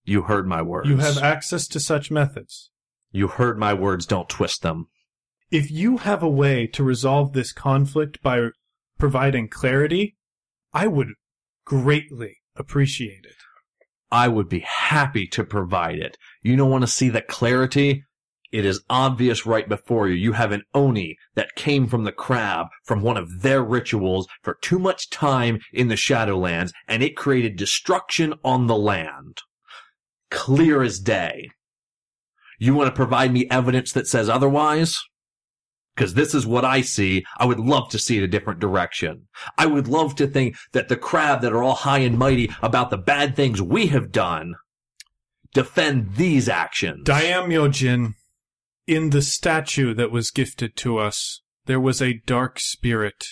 [0.06, 0.88] You heard my words.
[0.88, 2.70] You have access to such methods.
[3.12, 4.06] You heard my words.
[4.06, 4.88] Don't twist them.
[5.50, 8.50] If you have a way to resolve this conflict by
[9.00, 10.18] providing clarity,
[10.74, 11.10] I would
[11.66, 13.36] greatly appreciate it.
[14.12, 16.18] I would be happy to provide it.
[16.42, 18.04] You don't want to see the clarity?
[18.52, 20.16] It is obvious right before you.
[20.16, 24.58] You have an Oni that came from the crab from one of their rituals for
[24.62, 29.40] too much time in the Shadowlands, and it created destruction on the land.
[30.30, 31.50] Clear as day.
[32.60, 34.98] You want to provide me evidence that says otherwise?
[35.98, 37.26] Because this is what I see.
[37.40, 39.28] I would love to see it a different direction.
[39.58, 42.92] I would love to think that the crab that are all high and mighty about
[42.92, 44.54] the bad things we have done
[45.56, 47.04] defend these actions.
[47.04, 48.14] Daimyo Jin,
[48.86, 53.26] in the statue that was gifted to us, there was a dark spirit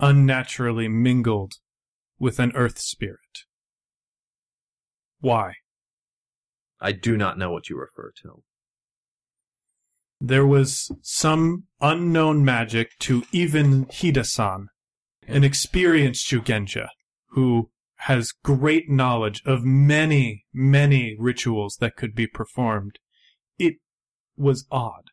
[0.00, 1.56] unnaturally mingled
[2.18, 3.18] with an earth spirit.
[5.20, 5.56] Why?
[6.80, 8.42] I do not know what you refer to.
[10.20, 14.66] There was some unknown magic to even Hidasan,
[15.26, 16.88] an experienced Shugenja,
[17.30, 22.98] who has great knowledge of many, many rituals that could be performed.
[23.58, 23.76] It
[24.36, 25.10] was odd.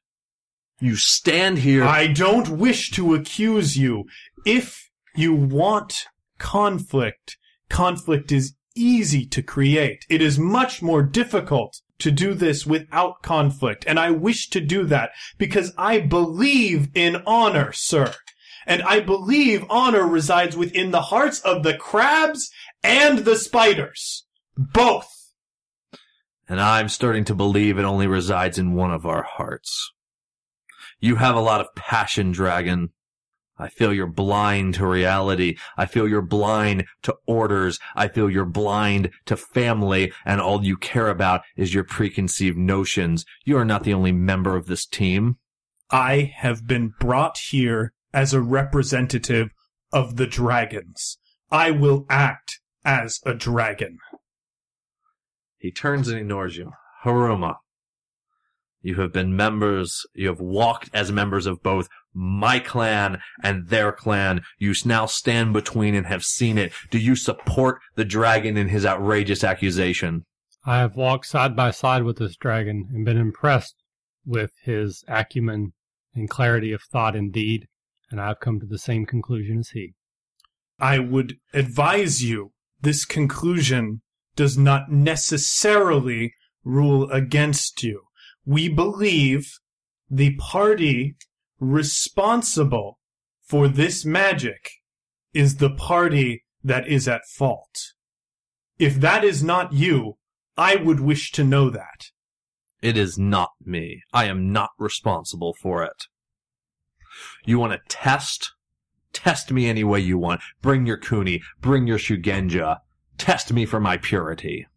[0.80, 1.84] You stand here.
[1.84, 4.06] I don't wish to accuse you.
[4.46, 6.06] If you want
[6.38, 7.38] conflict,
[7.70, 10.06] conflict is easy to create.
[10.10, 13.86] It is much more difficult to do this without conflict.
[13.88, 18.14] And I wish to do that because I believe in honor, sir.
[18.66, 22.50] And I believe honor resides within the hearts of the crabs
[22.84, 24.26] and the spiders.
[24.56, 25.10] Both.
[26.48, 29.92] and I'm starting to believe it only resides in one of our hearts.
[31.00, 32.92] You have a lot of passion, Dragon.
[33.58, 35.58] I feel you're blind to reality.
[35.78, 37.80] I feel you're blind to orders.
[37.96, 43.26] I feel you're blind to family, and all you care about is your preconceived notions.
[43.46, 45.38] You are not the only member of this team.
[45.92, 49.50] I have been brought here as a representative
[49.92, 51.20] of the dragons.
[51.52, 54.00] I will act as a dragon.
[55.58, 56.72] He turns and ignores you.
[57.06, 57.58] Haruma.
[58.84, 63.94] You have been members, you have walked as members of both my clan and their
[63.94, 64.42] clan.
[64.60, 66.74] You now stand between and have seen it.
[66.92, 70.26] Do you support the dragon in his outrageous accusation?
[70.66, 73.76] I have walked side by side with this dragon and been impressed
[74.26, 75.74] with his acumen
[76.14, 77.68] and clarity of thought and deed,
[78.12, 79.94] and I've come to the same conclusion as he.
[80.78, 84.02] I would advise you this conclusion
[84.36, 86.34] does not necessarily
[86.66, 88.04] rule against you.
[88.46, 89.60] We believe
[90.10, 91.16] the party
[91.60, 93.00] responsible
[93.42, 94.70] for this magic
[95.34, 97.94] is the party that is at fault.
[98.78, 100.18] If that is not you,
[100.58, 102.12] I would wish to know that.
[102.82, 104.04] It is not me.
[104.12, 106.08] I am not responsible for it.
[107.46, 108.54] You want to test?
[109.14, 110.42] Test me any way you want.
[110.62, 111.42] Bring your kuni.
[111.62, 112.80] Bring your shugenja.
[113.18, 114.68] Test me for my purity.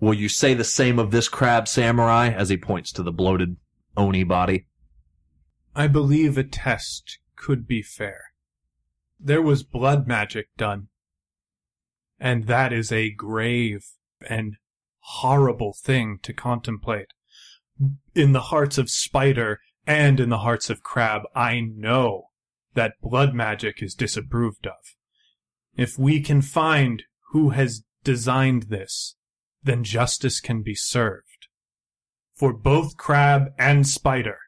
[0.00, 3.56] Will you say the same of this crab samurai as he points to the bloated
[3.96, 4.66] oni body?
[5.76, 8.32] I believe a test could be fair.
[9.18, 10.88] There was blood magic done.
[12.18, 13.84] And that is a grave
[14.28, 14.56] and
[15.00, 17.08] horrible thing to contemplate.
[18.14, 22.28] In the hearts of Spider and in the hearts of Crab, I know
[22.74, 24.96] that blood magic is disapproved of.
[25.76, 29.16] If we can find who has designed this,
[29.62, 31.48] then justice can be served.
[32.34, 34.38] For both Crab and Spider.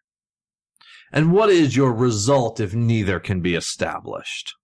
[1.12, 4.54] And what is your result if neither can be established?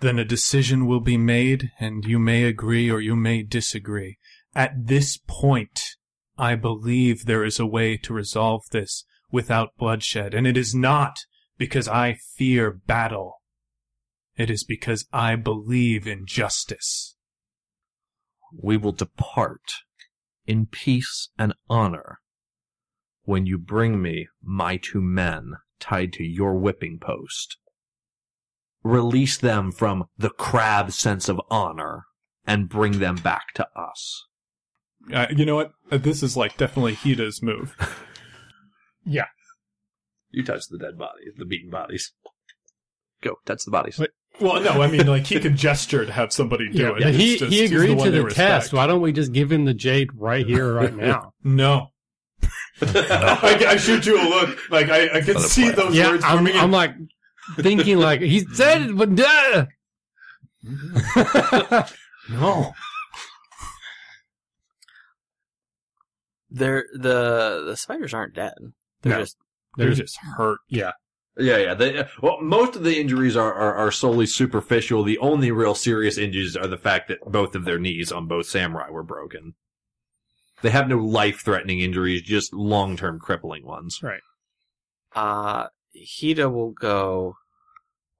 [0.00, 4.18] Then a decision will be made, and you may agree or you may disagree.
[4.54, 5.82] At this point,
[6.36, 11.18] I believe there is a way to resolve this without bloodshed, and it is not
[11.58, 13.42] because I fear battle.
[14.36, 17.16] It is because I believe in justice.
[18.56, 19.72] We will depart
[20.46, 22.20] in peace and honor
[23.24, 27.56] when you bring me my two men tied to your whipping post.
[28.82, 32.04] Release them from the crab sense of honor
[32.46, 34.24] and bring them back to us.
[35.12, 35.72] Uh, you know what?
[35.90, 37.76] Uh, This is like definitely Hida's move.
[39.04, 39.26] Yeah.
[40.30, 42.12] You touch the dead bodies, the beaten bodies.
[43.22, 43.98] Go, touch the bodies.
[43.98, 44.10] Wait.
[44.40, 47.00] Well, no, I mean, like he could gesture to have somebody do it.
[47.00, 48.72] But It's he, just- he he's agreed one to they the test.
[48.72, 51.34] Why don't we just give him the jade right here, right now?
[51.44, 51.88] No.
[52.82, 54.58] I, I shoot you a look.
[54.70, 55.76] Like I, I can Not a see plan.
[55.76, 56.46] those yeah, words I'm.
[56.46, 56.94] I'm like
[57.56, 59.66] thinking like he said it, but duh.
[62.30, 62.72] no.
[66.50, 68.54] They're the the spiders aren't dead.
[69.02, 69.20] They're No.
[69.20, 69.36] just
[69.76, 70.58] They're just hurt.
[70.68, 70.92] yeah,
[71.38, 71.74] Yeah, yeah.
[71.74, 75.04] They, well, most of the injuries are, are, are solely superficial.
[75.04, 78.46] The only real serious injuries are the fact that both of their knees on both
[78.46, 79.54] samurai were broken.
[80.62, 84.00] They have no life-threatening injuries, just long-term crippling ones.
[84.02, 84.20] right.
[85.14, 87.36] uh Hida will go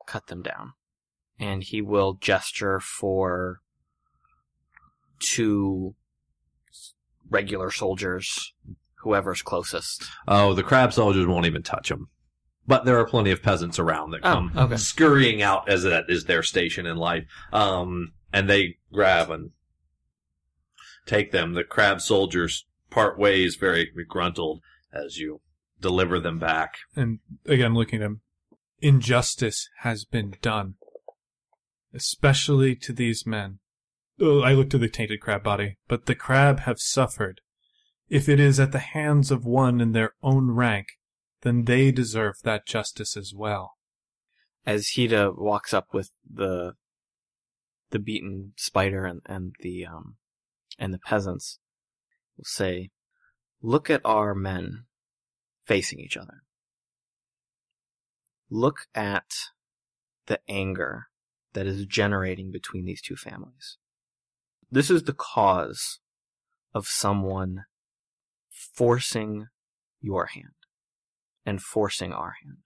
[0.06, 0.72] cut them down.
[1.38, 3.61] And he will gesture for
[5.20, 5.94] two
[7.28, 8.52] regular soldiers,
[9.02, 10.06] whoever's closest.
[10.26, 12.08] Oh, the crab soldiers won't even touch them.
[12.66, 14.76] But there are plenty of peasants around that Oh, come okay.
[14.76, 17.24] scurrying out as that is their station in life.
[17.52, 19.50] Um, and they grab and
[21.06, 21.54] take them.
[21.54, 24.61] The crab soldiers part ways very gruntled
[24.92, 25.40] as you
[25.80, 26.74] deliver them back.
[26.94, 28.20] And again, looking at him,
[28.80, 30.74] injustice has been done,
[31.94, 33.58] especially to these men.
[34.20, 37.40] Oh, I look to the tainted crab body, but the crab have suffered.
[38.08, 40.88] If it is at the hands of one in their own rank,
[41.43, 43.76] then they deserve that justice as well.
[44.66, 46.74] As Hida walks up with the
[47.91, 50.16] the beaten spider and, and the um
[50.78, 51.59] and the peasants,
[52.36, 52.91] will say,
[53.62, 54.84] Look at our men
[55.66, 56.43] facing each other.
[58.49, 59.30] Look at
[60.26, 61.07] the anger
[61.53, 63.76] that is generating between these two families.
[64.70, 66.01] This is the cause
[66.72, 67.64] of someone
[68.49, 69.49] forcing
[70.01, 70.59] your hand
[71.45, 72.59] and forcing our hand.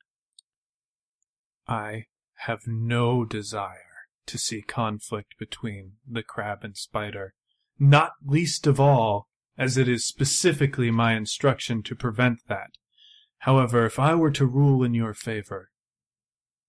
[1.67, 2.05] I
[2.47, 3.79] have no desire
[4.27, 7.35] to see conflict between the crab and spider,
[7.79, 12.71] not least of all as it is specifically my instruction to prevent that.
[13.39, 15.71] However, if I were to rule in your favor,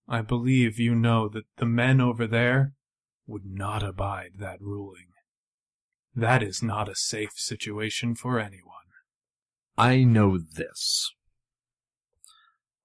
[0.07, 2.73] I believe you know that the men over there
[3.25, 5.07] would not abide that ruling.
[6.15, 8.71] That is not a safe situation for anyone.
[9.77, 11.11] I know this.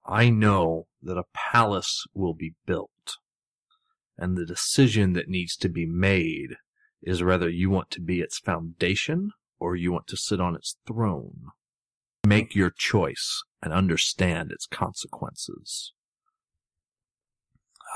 [0.05, 3.17] I know that a palace will be built,
[4.17, 6.55] and the decision that needs to be made
[7.01, 10.77] is whether you want to be its foundation or you want to sit on its
[10.87, 11.45] throne.
[12.25, 15.93] Make your choice and understand its consequences.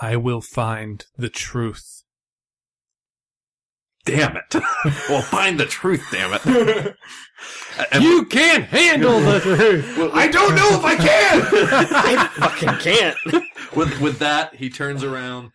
[0.01, 2.03] I will find the truth.
[4.05, 4.55] Damn it.
[5.09, 6.95] well, find the truth, damn it.
[7.91, 10.11] And- You can't handle the truth.
[10.13, 11.41] I don't know if I can.
[11.91, 13.17] I fucking can't.
[13.75, 15.51] with with that, he turns around.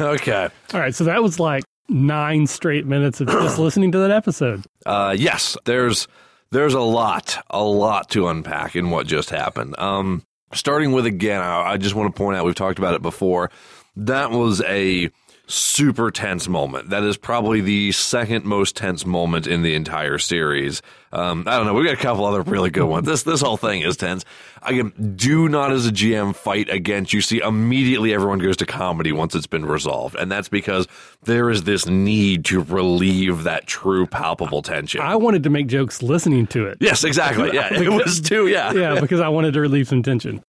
[0.00, 0.48] okay.
[0.72, 4.64] All right, so that was like nine straight minutes of just listening to that episode.
[4.86, 6.08] Uh, yes, there's
[6.50, 9.78] there's a lot, a lot to unpack in what just happened.
[9.78, 10.22] Um,
[10.54, 13.50] starting with again, I, I just want to point out we've talked about it before.
[13.96, 15.10] That was a
[15.48, 16.90] super tense moment.
[16.90, 20.82] That is probably the second most tense moment in the entire series.
[21.10, 21.72] Um, I don't know.
[21.72, 23.06] We got a couple other really good ones.
[23.06, 24.24] This this whole thing is tense.
[24.62, 27.12] Again, do not as a GM fight against.
[27.14, 30.86] You see, immediately everyone goes to comedy once it's been resolved, and that's because
[31.22, 35.00] there is this need to relieve that true palpable tension.
[35.00, 36.78] I wanted to make jokes listening to it.
[36.80, 37.48] Yes, exactly.
[37.58, 38.46] Yeah, it was too.
[38.46, 40.44] Yeah, Yeah, because I wanted to relieve some tension.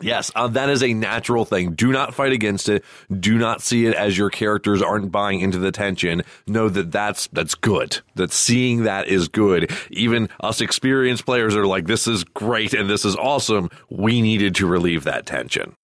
[0.00, 1.74] Yes, uh, that is a natural thing.
[1.74, 2.84] Do not fight against it.
[3.20, 6.22] Do not see it as your characters aren't buying into the tension.
[6.48, 8.00] Know that that's that's good.
[8.16, 9.70] That seeing that is good.
[9.90, 13.70] Even us experienced players are like, this is great and this is awesome.
[13.88, 15.76] We needed to relieve that tension.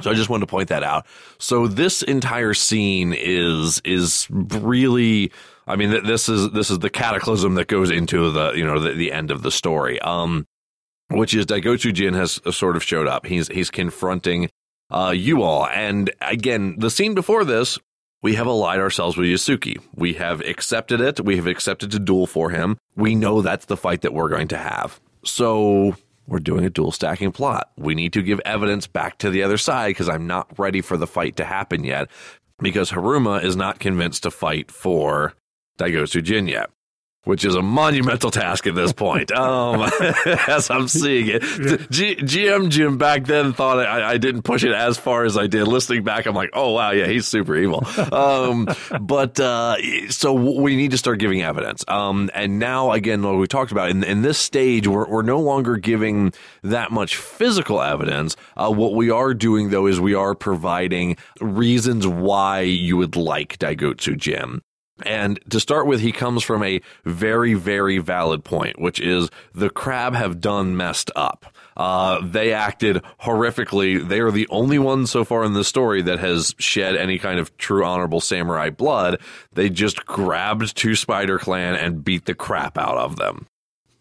[0.00, 1.06] So I just wanted to point that out.
[1.38, 5.30] So this entire scene is is really
[5.66, 8.80] I mean th- this is this is the cataclysm that goes into the you know
[8.80, 10.00] the, the end of the story.
[10.00, 10.46] Um
[11.12, 13.26] which is Daigotsu Jin has uh, sort of showed up.
[13.26, 14.50] He's he's confronting
[14.90, 15.66] uh you all.
[15.66, 17.78] And again, the scene before this,
[18.22, 19.82] we have allied ourselves with Yasuki.
[19.94, 21.20] We have accepted it.
[21.20, 22.78] We have accepted to duel for him.
[22.96, 25.00] We know that's the fight that we're going to have.
[25.24, 25.96] So
[26.26, 27.70] we're doing a dual stacking plot.
[27.76, 30.96] We need to give evidence back to the other side because I'm not ready for
[30.96, 32.08] the fight to happen yet
[32.60, 35.34] because Haruma is not convinced to fight for
[35.78, 36.70] Daigotsu Jin yet.
[37.24, 39.30] Which is a monumental task at this point.
[39.42, 39.82] Um,
[40.46, 41.42] as I'm seeing it,
[41.90, 45.46] G- GM Jim back then thought I, I didn't push it as far as I
[45.46, 45.66] did.
[45.66, 47.84] Listening back, I'm like, oh wow, yeah, he's super evil.
[48.12, 48.68] Um,
[49.00, 49.76] but uh,
[50.10, 51.84] so we need to start giving evidence.
[51.88, 55.40] Um, and now again, what we talked about in, in this stage, we're we're no
[55.40, 58.36] longer giving that much physical evidence.
[58.56, 63.58] Uh, what we are doing though is we are providing reasons why you would like
[63.58, 64.60] Daigotsu Jin.
[65.04, 69.70] And to start with, he comes from a very, very valid point, which is the
[69.70, 71.46] crab have done messed up.
[71.76, 74.06] Uh, they acted horrifically.
[74.06, 77.40] They are the only one so far in the story that has shed any kind
[77.40, 79.20] of true honorable samurai blood.
[79.52, 83.46] They just grabbed two Spider Clan and beat the crap out of them.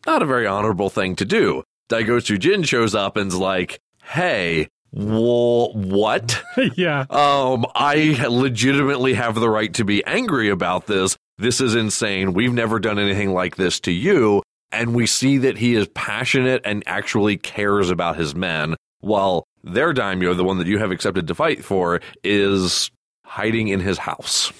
[0.05, 1.63] Not a very honorable thing to do.
[1.89, 6.41] Daigotsu Jin shows up and's like, hey, what?
[6.75, 7.05] yeah.
[7.09, 11.17] Um, I legitimately have the right to be angry about this.
[11.37, 12.33] This is insane.
[12.33, 14.43] We've never done anything like this to you.
[14.71, 19.91] And we see that he is passionate and actually cares about his men, while their
[19.91, 22.89] daimyo, the one that you have accepted to fight for, is
[23.25, 24.53] hiding in his house.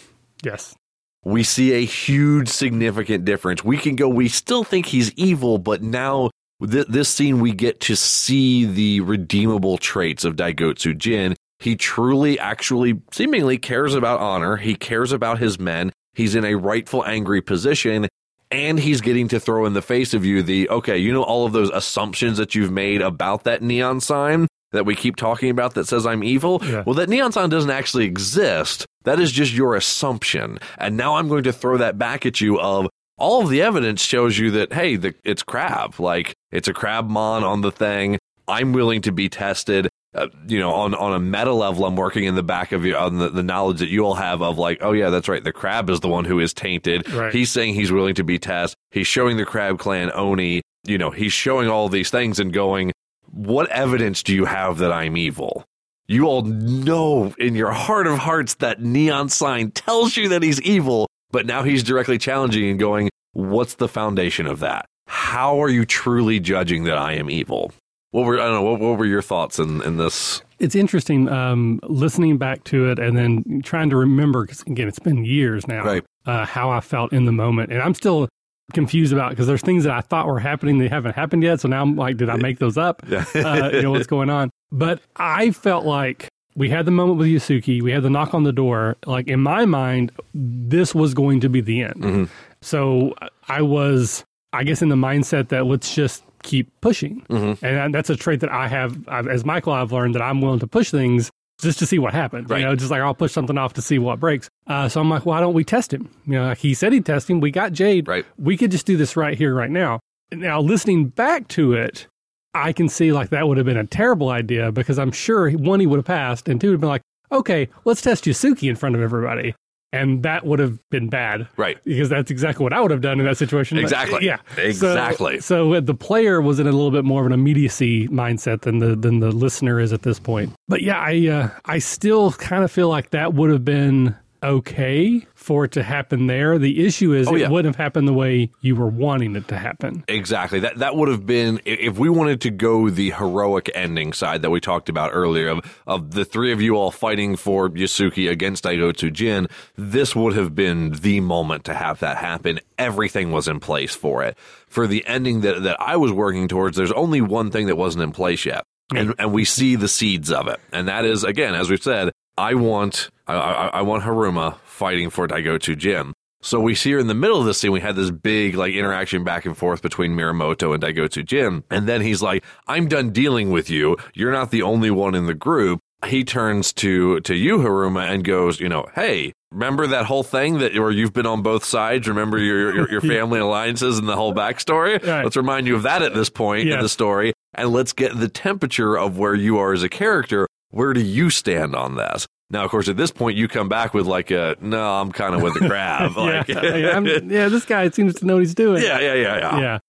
[0.44, 0.76] Yes.
[1.24, 3.64] We see a huge, significant difference.
[3.64, 6.32] We can go, we still think he's evil, but now
[6.66, 11.36] th- this scene, we get to see the redeemable traits of Daigotsu Jin.
[11.60, 14.58] He truly, actually, seemingly cares about honor.
[14.58, 15.92] He cares about his men.
[16.14, 18.08] He's in a rightful, angry position.
[18.50, 21.46] And he's getting to throw in the face of you the, okay, you know, all
[21.46, 25.76] of those assumptions that you've made about that neon sign that we keep talking about
[25.76, 26.62] that says I'm evil.
[26.64, 26.84] Yeah.
[26.86, 28.86] Well, that neon sign doesn't actually exist.
[29.04, 30.60] That is just your assumption.
[30.78, 32.88] And now I'm going to throw that back at you of,
[33.18, 36.00] all of the evidence shows you that hey, the, it's crab.
[36.00, 38.18] Like it's a crab mon on the thing.
[38.48, 39.90] I'm willing to be tested.
[40.14, 42.98] Uh, you know, on on a meta level, I'm working in the back of you
[42.98, 45.44] on the, the knowledge that you all have of like, oh yeah, that's right.
[45.44, 47.10] The crab is the one who is tainted.
[47.12, 47.34] Right.
[47.34, 48.76] He's saying he's willing to be tested.
[48.92, 50.62] He's showing the crab clan Oni.
[50.84, 52.92] You know, he's showing all these things and going,
[53.32, 55.64] what evidence do you have that I'm evil?
[56.08, 60.62] You all know in your heart of hearts that neon sign tells you that he's
[60.62, 64.86] evil, but now he's directly challenging and going, What's the foundation of that?
[65.08, 67.72] How are you truly judging that I am evil?
[68.12, 70.42] What were I don't know, what, what were your thoughts in, in this?
[70.60, 75.00] It's interesting um, listening back to it and then trying to remember, because again, it's
[75.00, 76.04] been years now, Right.
[76.26, 77.72] uh, how I felt in the moment.
[77.72, 78.28] And I'm still
[78.74, 81.62] confused about because there's things that I thought were happening that haven't happened yet.
[81.62, 83.02] So now I'm like, did I make those up?
[83.08, 83.24] Yeah.
[83.36, 84.50] uh, you know, what's going on?
[84.72, 88.44] But I felt like we had the moment with Yasuki, we had the knock on
[88.44, 88.98] the door.
[89.06, 91.96] Like in my mind, this was going to be the end.
[91.96, 92.30] Mhm.
[92.62, 93.16] So
[93.48, 94.24] I was,
[94.54, 97.22] I guess, in the mindset that let's just keep pushing.
[97.30, 97.62] Mhm.
[97.64, 100.60] And that's a trait that I have, I've, as Michael, I've learned that I'm willing
[100.60, 101.32] to push things
[101.62, 102.50] just to see what happens.
[102.50, 102.60] Right.
[102.62, 104.50] You know, just like I'll push something off to see what breaks.
[104.68, 106.10] Uh, so I'm like, why don't we test him?
[106.26, 107.40] You know, like he said he'd test him.
[107.40, 108.08] We got Jade.
[108.08, 108.26] Right.
[108.40, 110.00] We could just do this right here, right now.
[110.32, 112.08] Now, listening back to it,
[112.54, 115.80] I can see like that would have been a terrible idea because I'm sure one,
[115.80, 118.76] he would have passed, and two, would have been like, okay, let's test Yasuki in
[118.76, 119.56] front of everybody.
[119.94, 121.50] And that would have been bad.
[121.58, 121.78] Right.
[121.84, 123.76] Because that's exactly what I would have done in that situation.
[123.78, 124.26] But, Exactly.
[124.26, 124.38] yeah.
[124.56, 125.42] So- Exactly.
[125.42, 128.96] So, the player was in a little bit more of an immediacy mindset than the
[128.96, 130.54] than the listener is at this point.
[130.70, 135.26] But yeah, I uh, I still kind of feel like that would have been okay
[135.36, 136.58] for it to happen there.
[136.58, 139.58] The issue is Oh, it wouldn't have happened the way you were wanting it to
[139.58, 140.04] happen.
[140.08, 140.60] Exactly.
[140.60, 144.50] That that would have been if we wanted to go the heroic ending side that
[144.50, 148.64] we talked about earlier of of the three of you all fighting for Yasuki against
[148.64, 149.48] Daigotsu Jin.
[149.76, 152.60] This would have been the moment to have that happen.
[152.78, 154.38] Everything was in place for it.
[154.68, 158.04] For the ending that that I was working towards, there's only one thing that wasn't
[158.04, 158.64] in place yet.
[158.94, 160.60] And, and we see the seeds of it.
[160.74, 165.10] And that is, again, as we've said, I want, I, I, I want Haruma fighting
[165.10, 166.14] for Daigotsu Jin.
[166.44, 167.72] So we see her in the middle of the scene.
[167.72, 171.64] We had this big like interaction back and forth between Mirumoto and Daigotsu Jin.
[171.70, 173.98] And then he's like, I'm done dealing with you.
[174.14, 175.80] You're not the only one in the group.
[176.08, 180.58] He turns to, to you, Haruma, and goes, you know, hey, remember that whole thing
[180.58, 182.08] that, where you've been on both sides?
[182.08, 184.94] Remember your, your, your family alliances and the whole backstory?
[185.06, 185.24] Right.
[185.24, 187.34] Let's remind you of that at this point in the story.
[187.54, 190.48] And let's get the temperature of where you are as a character.
[190.72, 192.26] Where do you stand on this?
[192.52, 195.34] Now, of course, at this point, you come back with like a, no, I'm kind
[195.34, 196.12] of with the crab.
[196.18, 198.84] like, yeah, yeah, I'm- yeah, this guy seems to know what he's doing.
[198.84, 199.60] yeah, yeah, yeah, yeah.
[199.60, 199.80] yeah.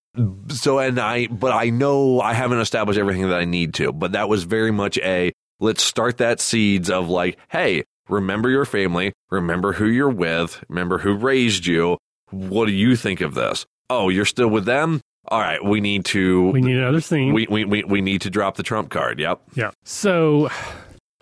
[0.49, 4.13] So, and I, but I know I haven't established everything that I need to, but
[4.13, 9.13] that was very much a, let's start that seeds of like, hey, remember your family,
[9.31, 11.97] remember who you're with, remember who raised you.
[12.31, 13.65] What do you think of this?
[13.91, 15.01] Oh, you're still with them?
[15.29, 17.33] All right, we need to, We need another scene.
[17.33, 19.19] we, we, we, we need to drop the trump card.
[19.19, 19.41] Yep.
[19.55, 19.71] Yeah.
[19.85, 20.51] So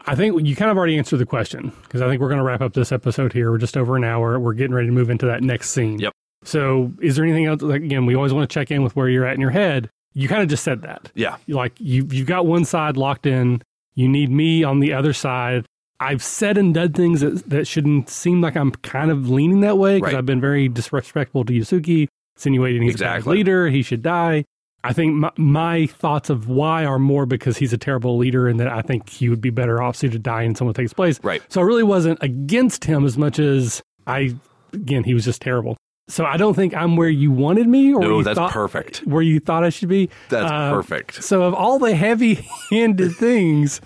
[0.07, 2.45] I think you kind of already answered the question because I think we're going to
[2.45, 3.51] wrap up this episode here.
[3.51, 4.39] We're just over an hour.
[4.41, 5.99] We're getting ready to move into that next scene.
[5.99, 6.13] Yep.
[6.43, 7.61] So is there anything else?
[7.63, 9.91] Like, again, we always want to check in with where you're at in your head.
[10.15, 11.13] You kind of just said that.
[11.15, 11.37] Yeah.
[11.47, 13.63] Like you, you've got one side locked in.
[13.95, 15.67] You need me on the other side.
[16.01, 19.77] I've said and done things that, that shouldn't seem like I'm kind of leaning that
[19.77, 20.19] way because Right.
[20.19, 23.69] I've been very disrespectful to Yasuki, insinuating he's a bad leader.
[23.69, 24.47] He should die.
[24.83, 28.59] I think my, my thoughts of why are more because he's a terrible leader and
[28.61, 31.20] that I think he would be better off suited to die and someone takes place.
[31.22, 31.43] Right.
[31.53, 34.35] So I really wasn't against him as much as I,
[34.72, 35.76] again, he was just terrible.
[36.09, 38.99] So I don't think I'm where you wanted me or No, that's thought- perfect.
[39.05, 40.11] where you thought I should be.
[40.28, 41.22] That's Uh, perfect.
[41.22, 43.81] So of all the heavy-handed things,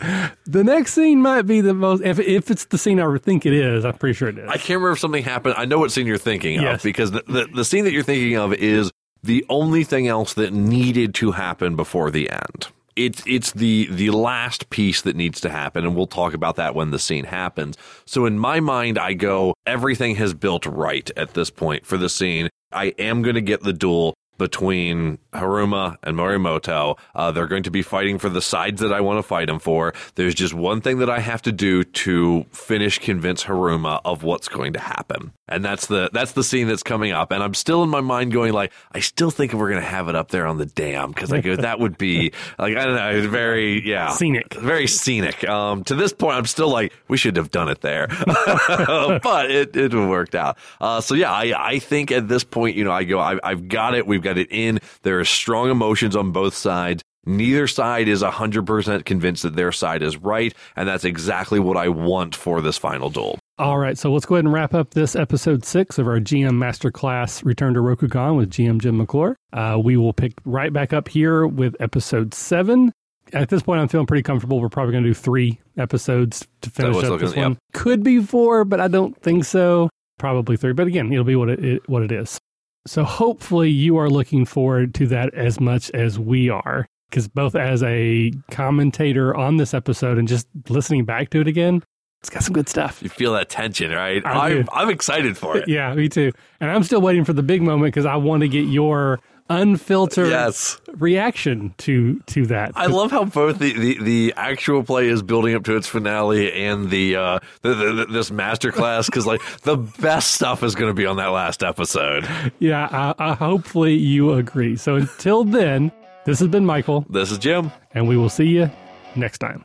[0.46, 2.02] the next scene might be the most.
[2.02, 4.48] If, if it's the scene I think it is, I'm pretty sure it is.
[4.48, 5.56] I can't remember if something happened.
[5.58, 6.76] I know what scene you're thinking Yes.
[6.76, 8.90] of because the, the, the scene that you're thinking of is
[9.24, 12.68] the only thing else that needed to happen before the end.
[12.94, 16.74] It's it's the the last piece that needs to happen, and we'll talk about that
[16.74, 17.76] when the scene happens.
[18.04, 22.08] So in my mind, I go everything has built right at this point for the
[22.08, 22.50] scene.
[22.70, 26.98] I am going to get the duel between Haruma and Mirumoto.
[27.14, 29.58] Uh, they're going to be fighting for the sides that I want to fight them
[29.58, 29.94] for.
[30.14, 34.48] There's just one thing that I have to do to finish convince Haruma of what's
[34.48, 35.32] going to happen.
[35.46, 37.30] And that's the that's the scene that's coming up.
[37.30, 40.08] And I'm still in my mind going like, I still think we're going to have
[40.08, 42.96] it up there on the dam because I go that would be like I don't
[42.96, 44.54] know, it's very yeah Scenic.
[44.54, 45.46] very scenic.
[45.46, 49.76] Um, to this point, I'm still like, we should have done it there, but it
[49.76, 50.56] it worked out.
[50.80, 53.68] Uh, so yeah, I I think at this point, you know, I go, I, I've
[53.68, 54.06] got it.
[54.06, 54.80] We've got it in.
[55.02, 57.02] There are strong emotions on both sides.
[57.26, 61.88] Neither side is 100% convinced that their side is right, and that's exactly what I
[61.88, 63.38] want for this final duel.
[63.58, 66.52] All right, so let's go ahead and wrap up this episode six of our GM
[66.58, 69.36] Masterclass Return to Rokugan with GM Jim McClure.
[69.52, 72.92] Uh, we will pick right back up here with episode seven.
[73.32, 74.60] At this point, I'm feeling pretty comfortable.
[74.60, 77.58] We're probably going to do three episodes to finish up looking- this one.
[77.72, 79.88] Could be four, but I don't think so.
[80.18, 82.38] Probably three, but again, it'll be what it, it what it is.
[82.86, 87.54] So hopefully, you are looking forward to that as much as we are, because both
[87.54, 91.82] as a commentator on this episode and just listening back to it again,
[92.20, 93.02] it's got some good stuff.
[93.02, 94.24] You feel that tension, right?
[94.24, 95.64] I I'm, I'm excited for it.
[95.68, 96.32] Yeah, me too.
[96.60, 99.20] And I'm still waiting for the big moment because I want to get your
[99.50, 100.78] unfiltered Yes.
[100.96, 102.72] reaction to to that.
[102.74, 106.52] I love how both the, the, the actual play is building up to its finale
[106.52, 110.94] and the, uh, the, the, this masterclass because like the best stuff is going to
[110.94, 112.26] be on that last episode.
[112.58, 114.76] yeah, I, I, hopefully you agree.
[114.76, 115.92] So until then,
[116.24, 117.70] this has been Michael, This is Jim.
[117.92, 118.70] and we will see you
[119.14, 119.64] next time.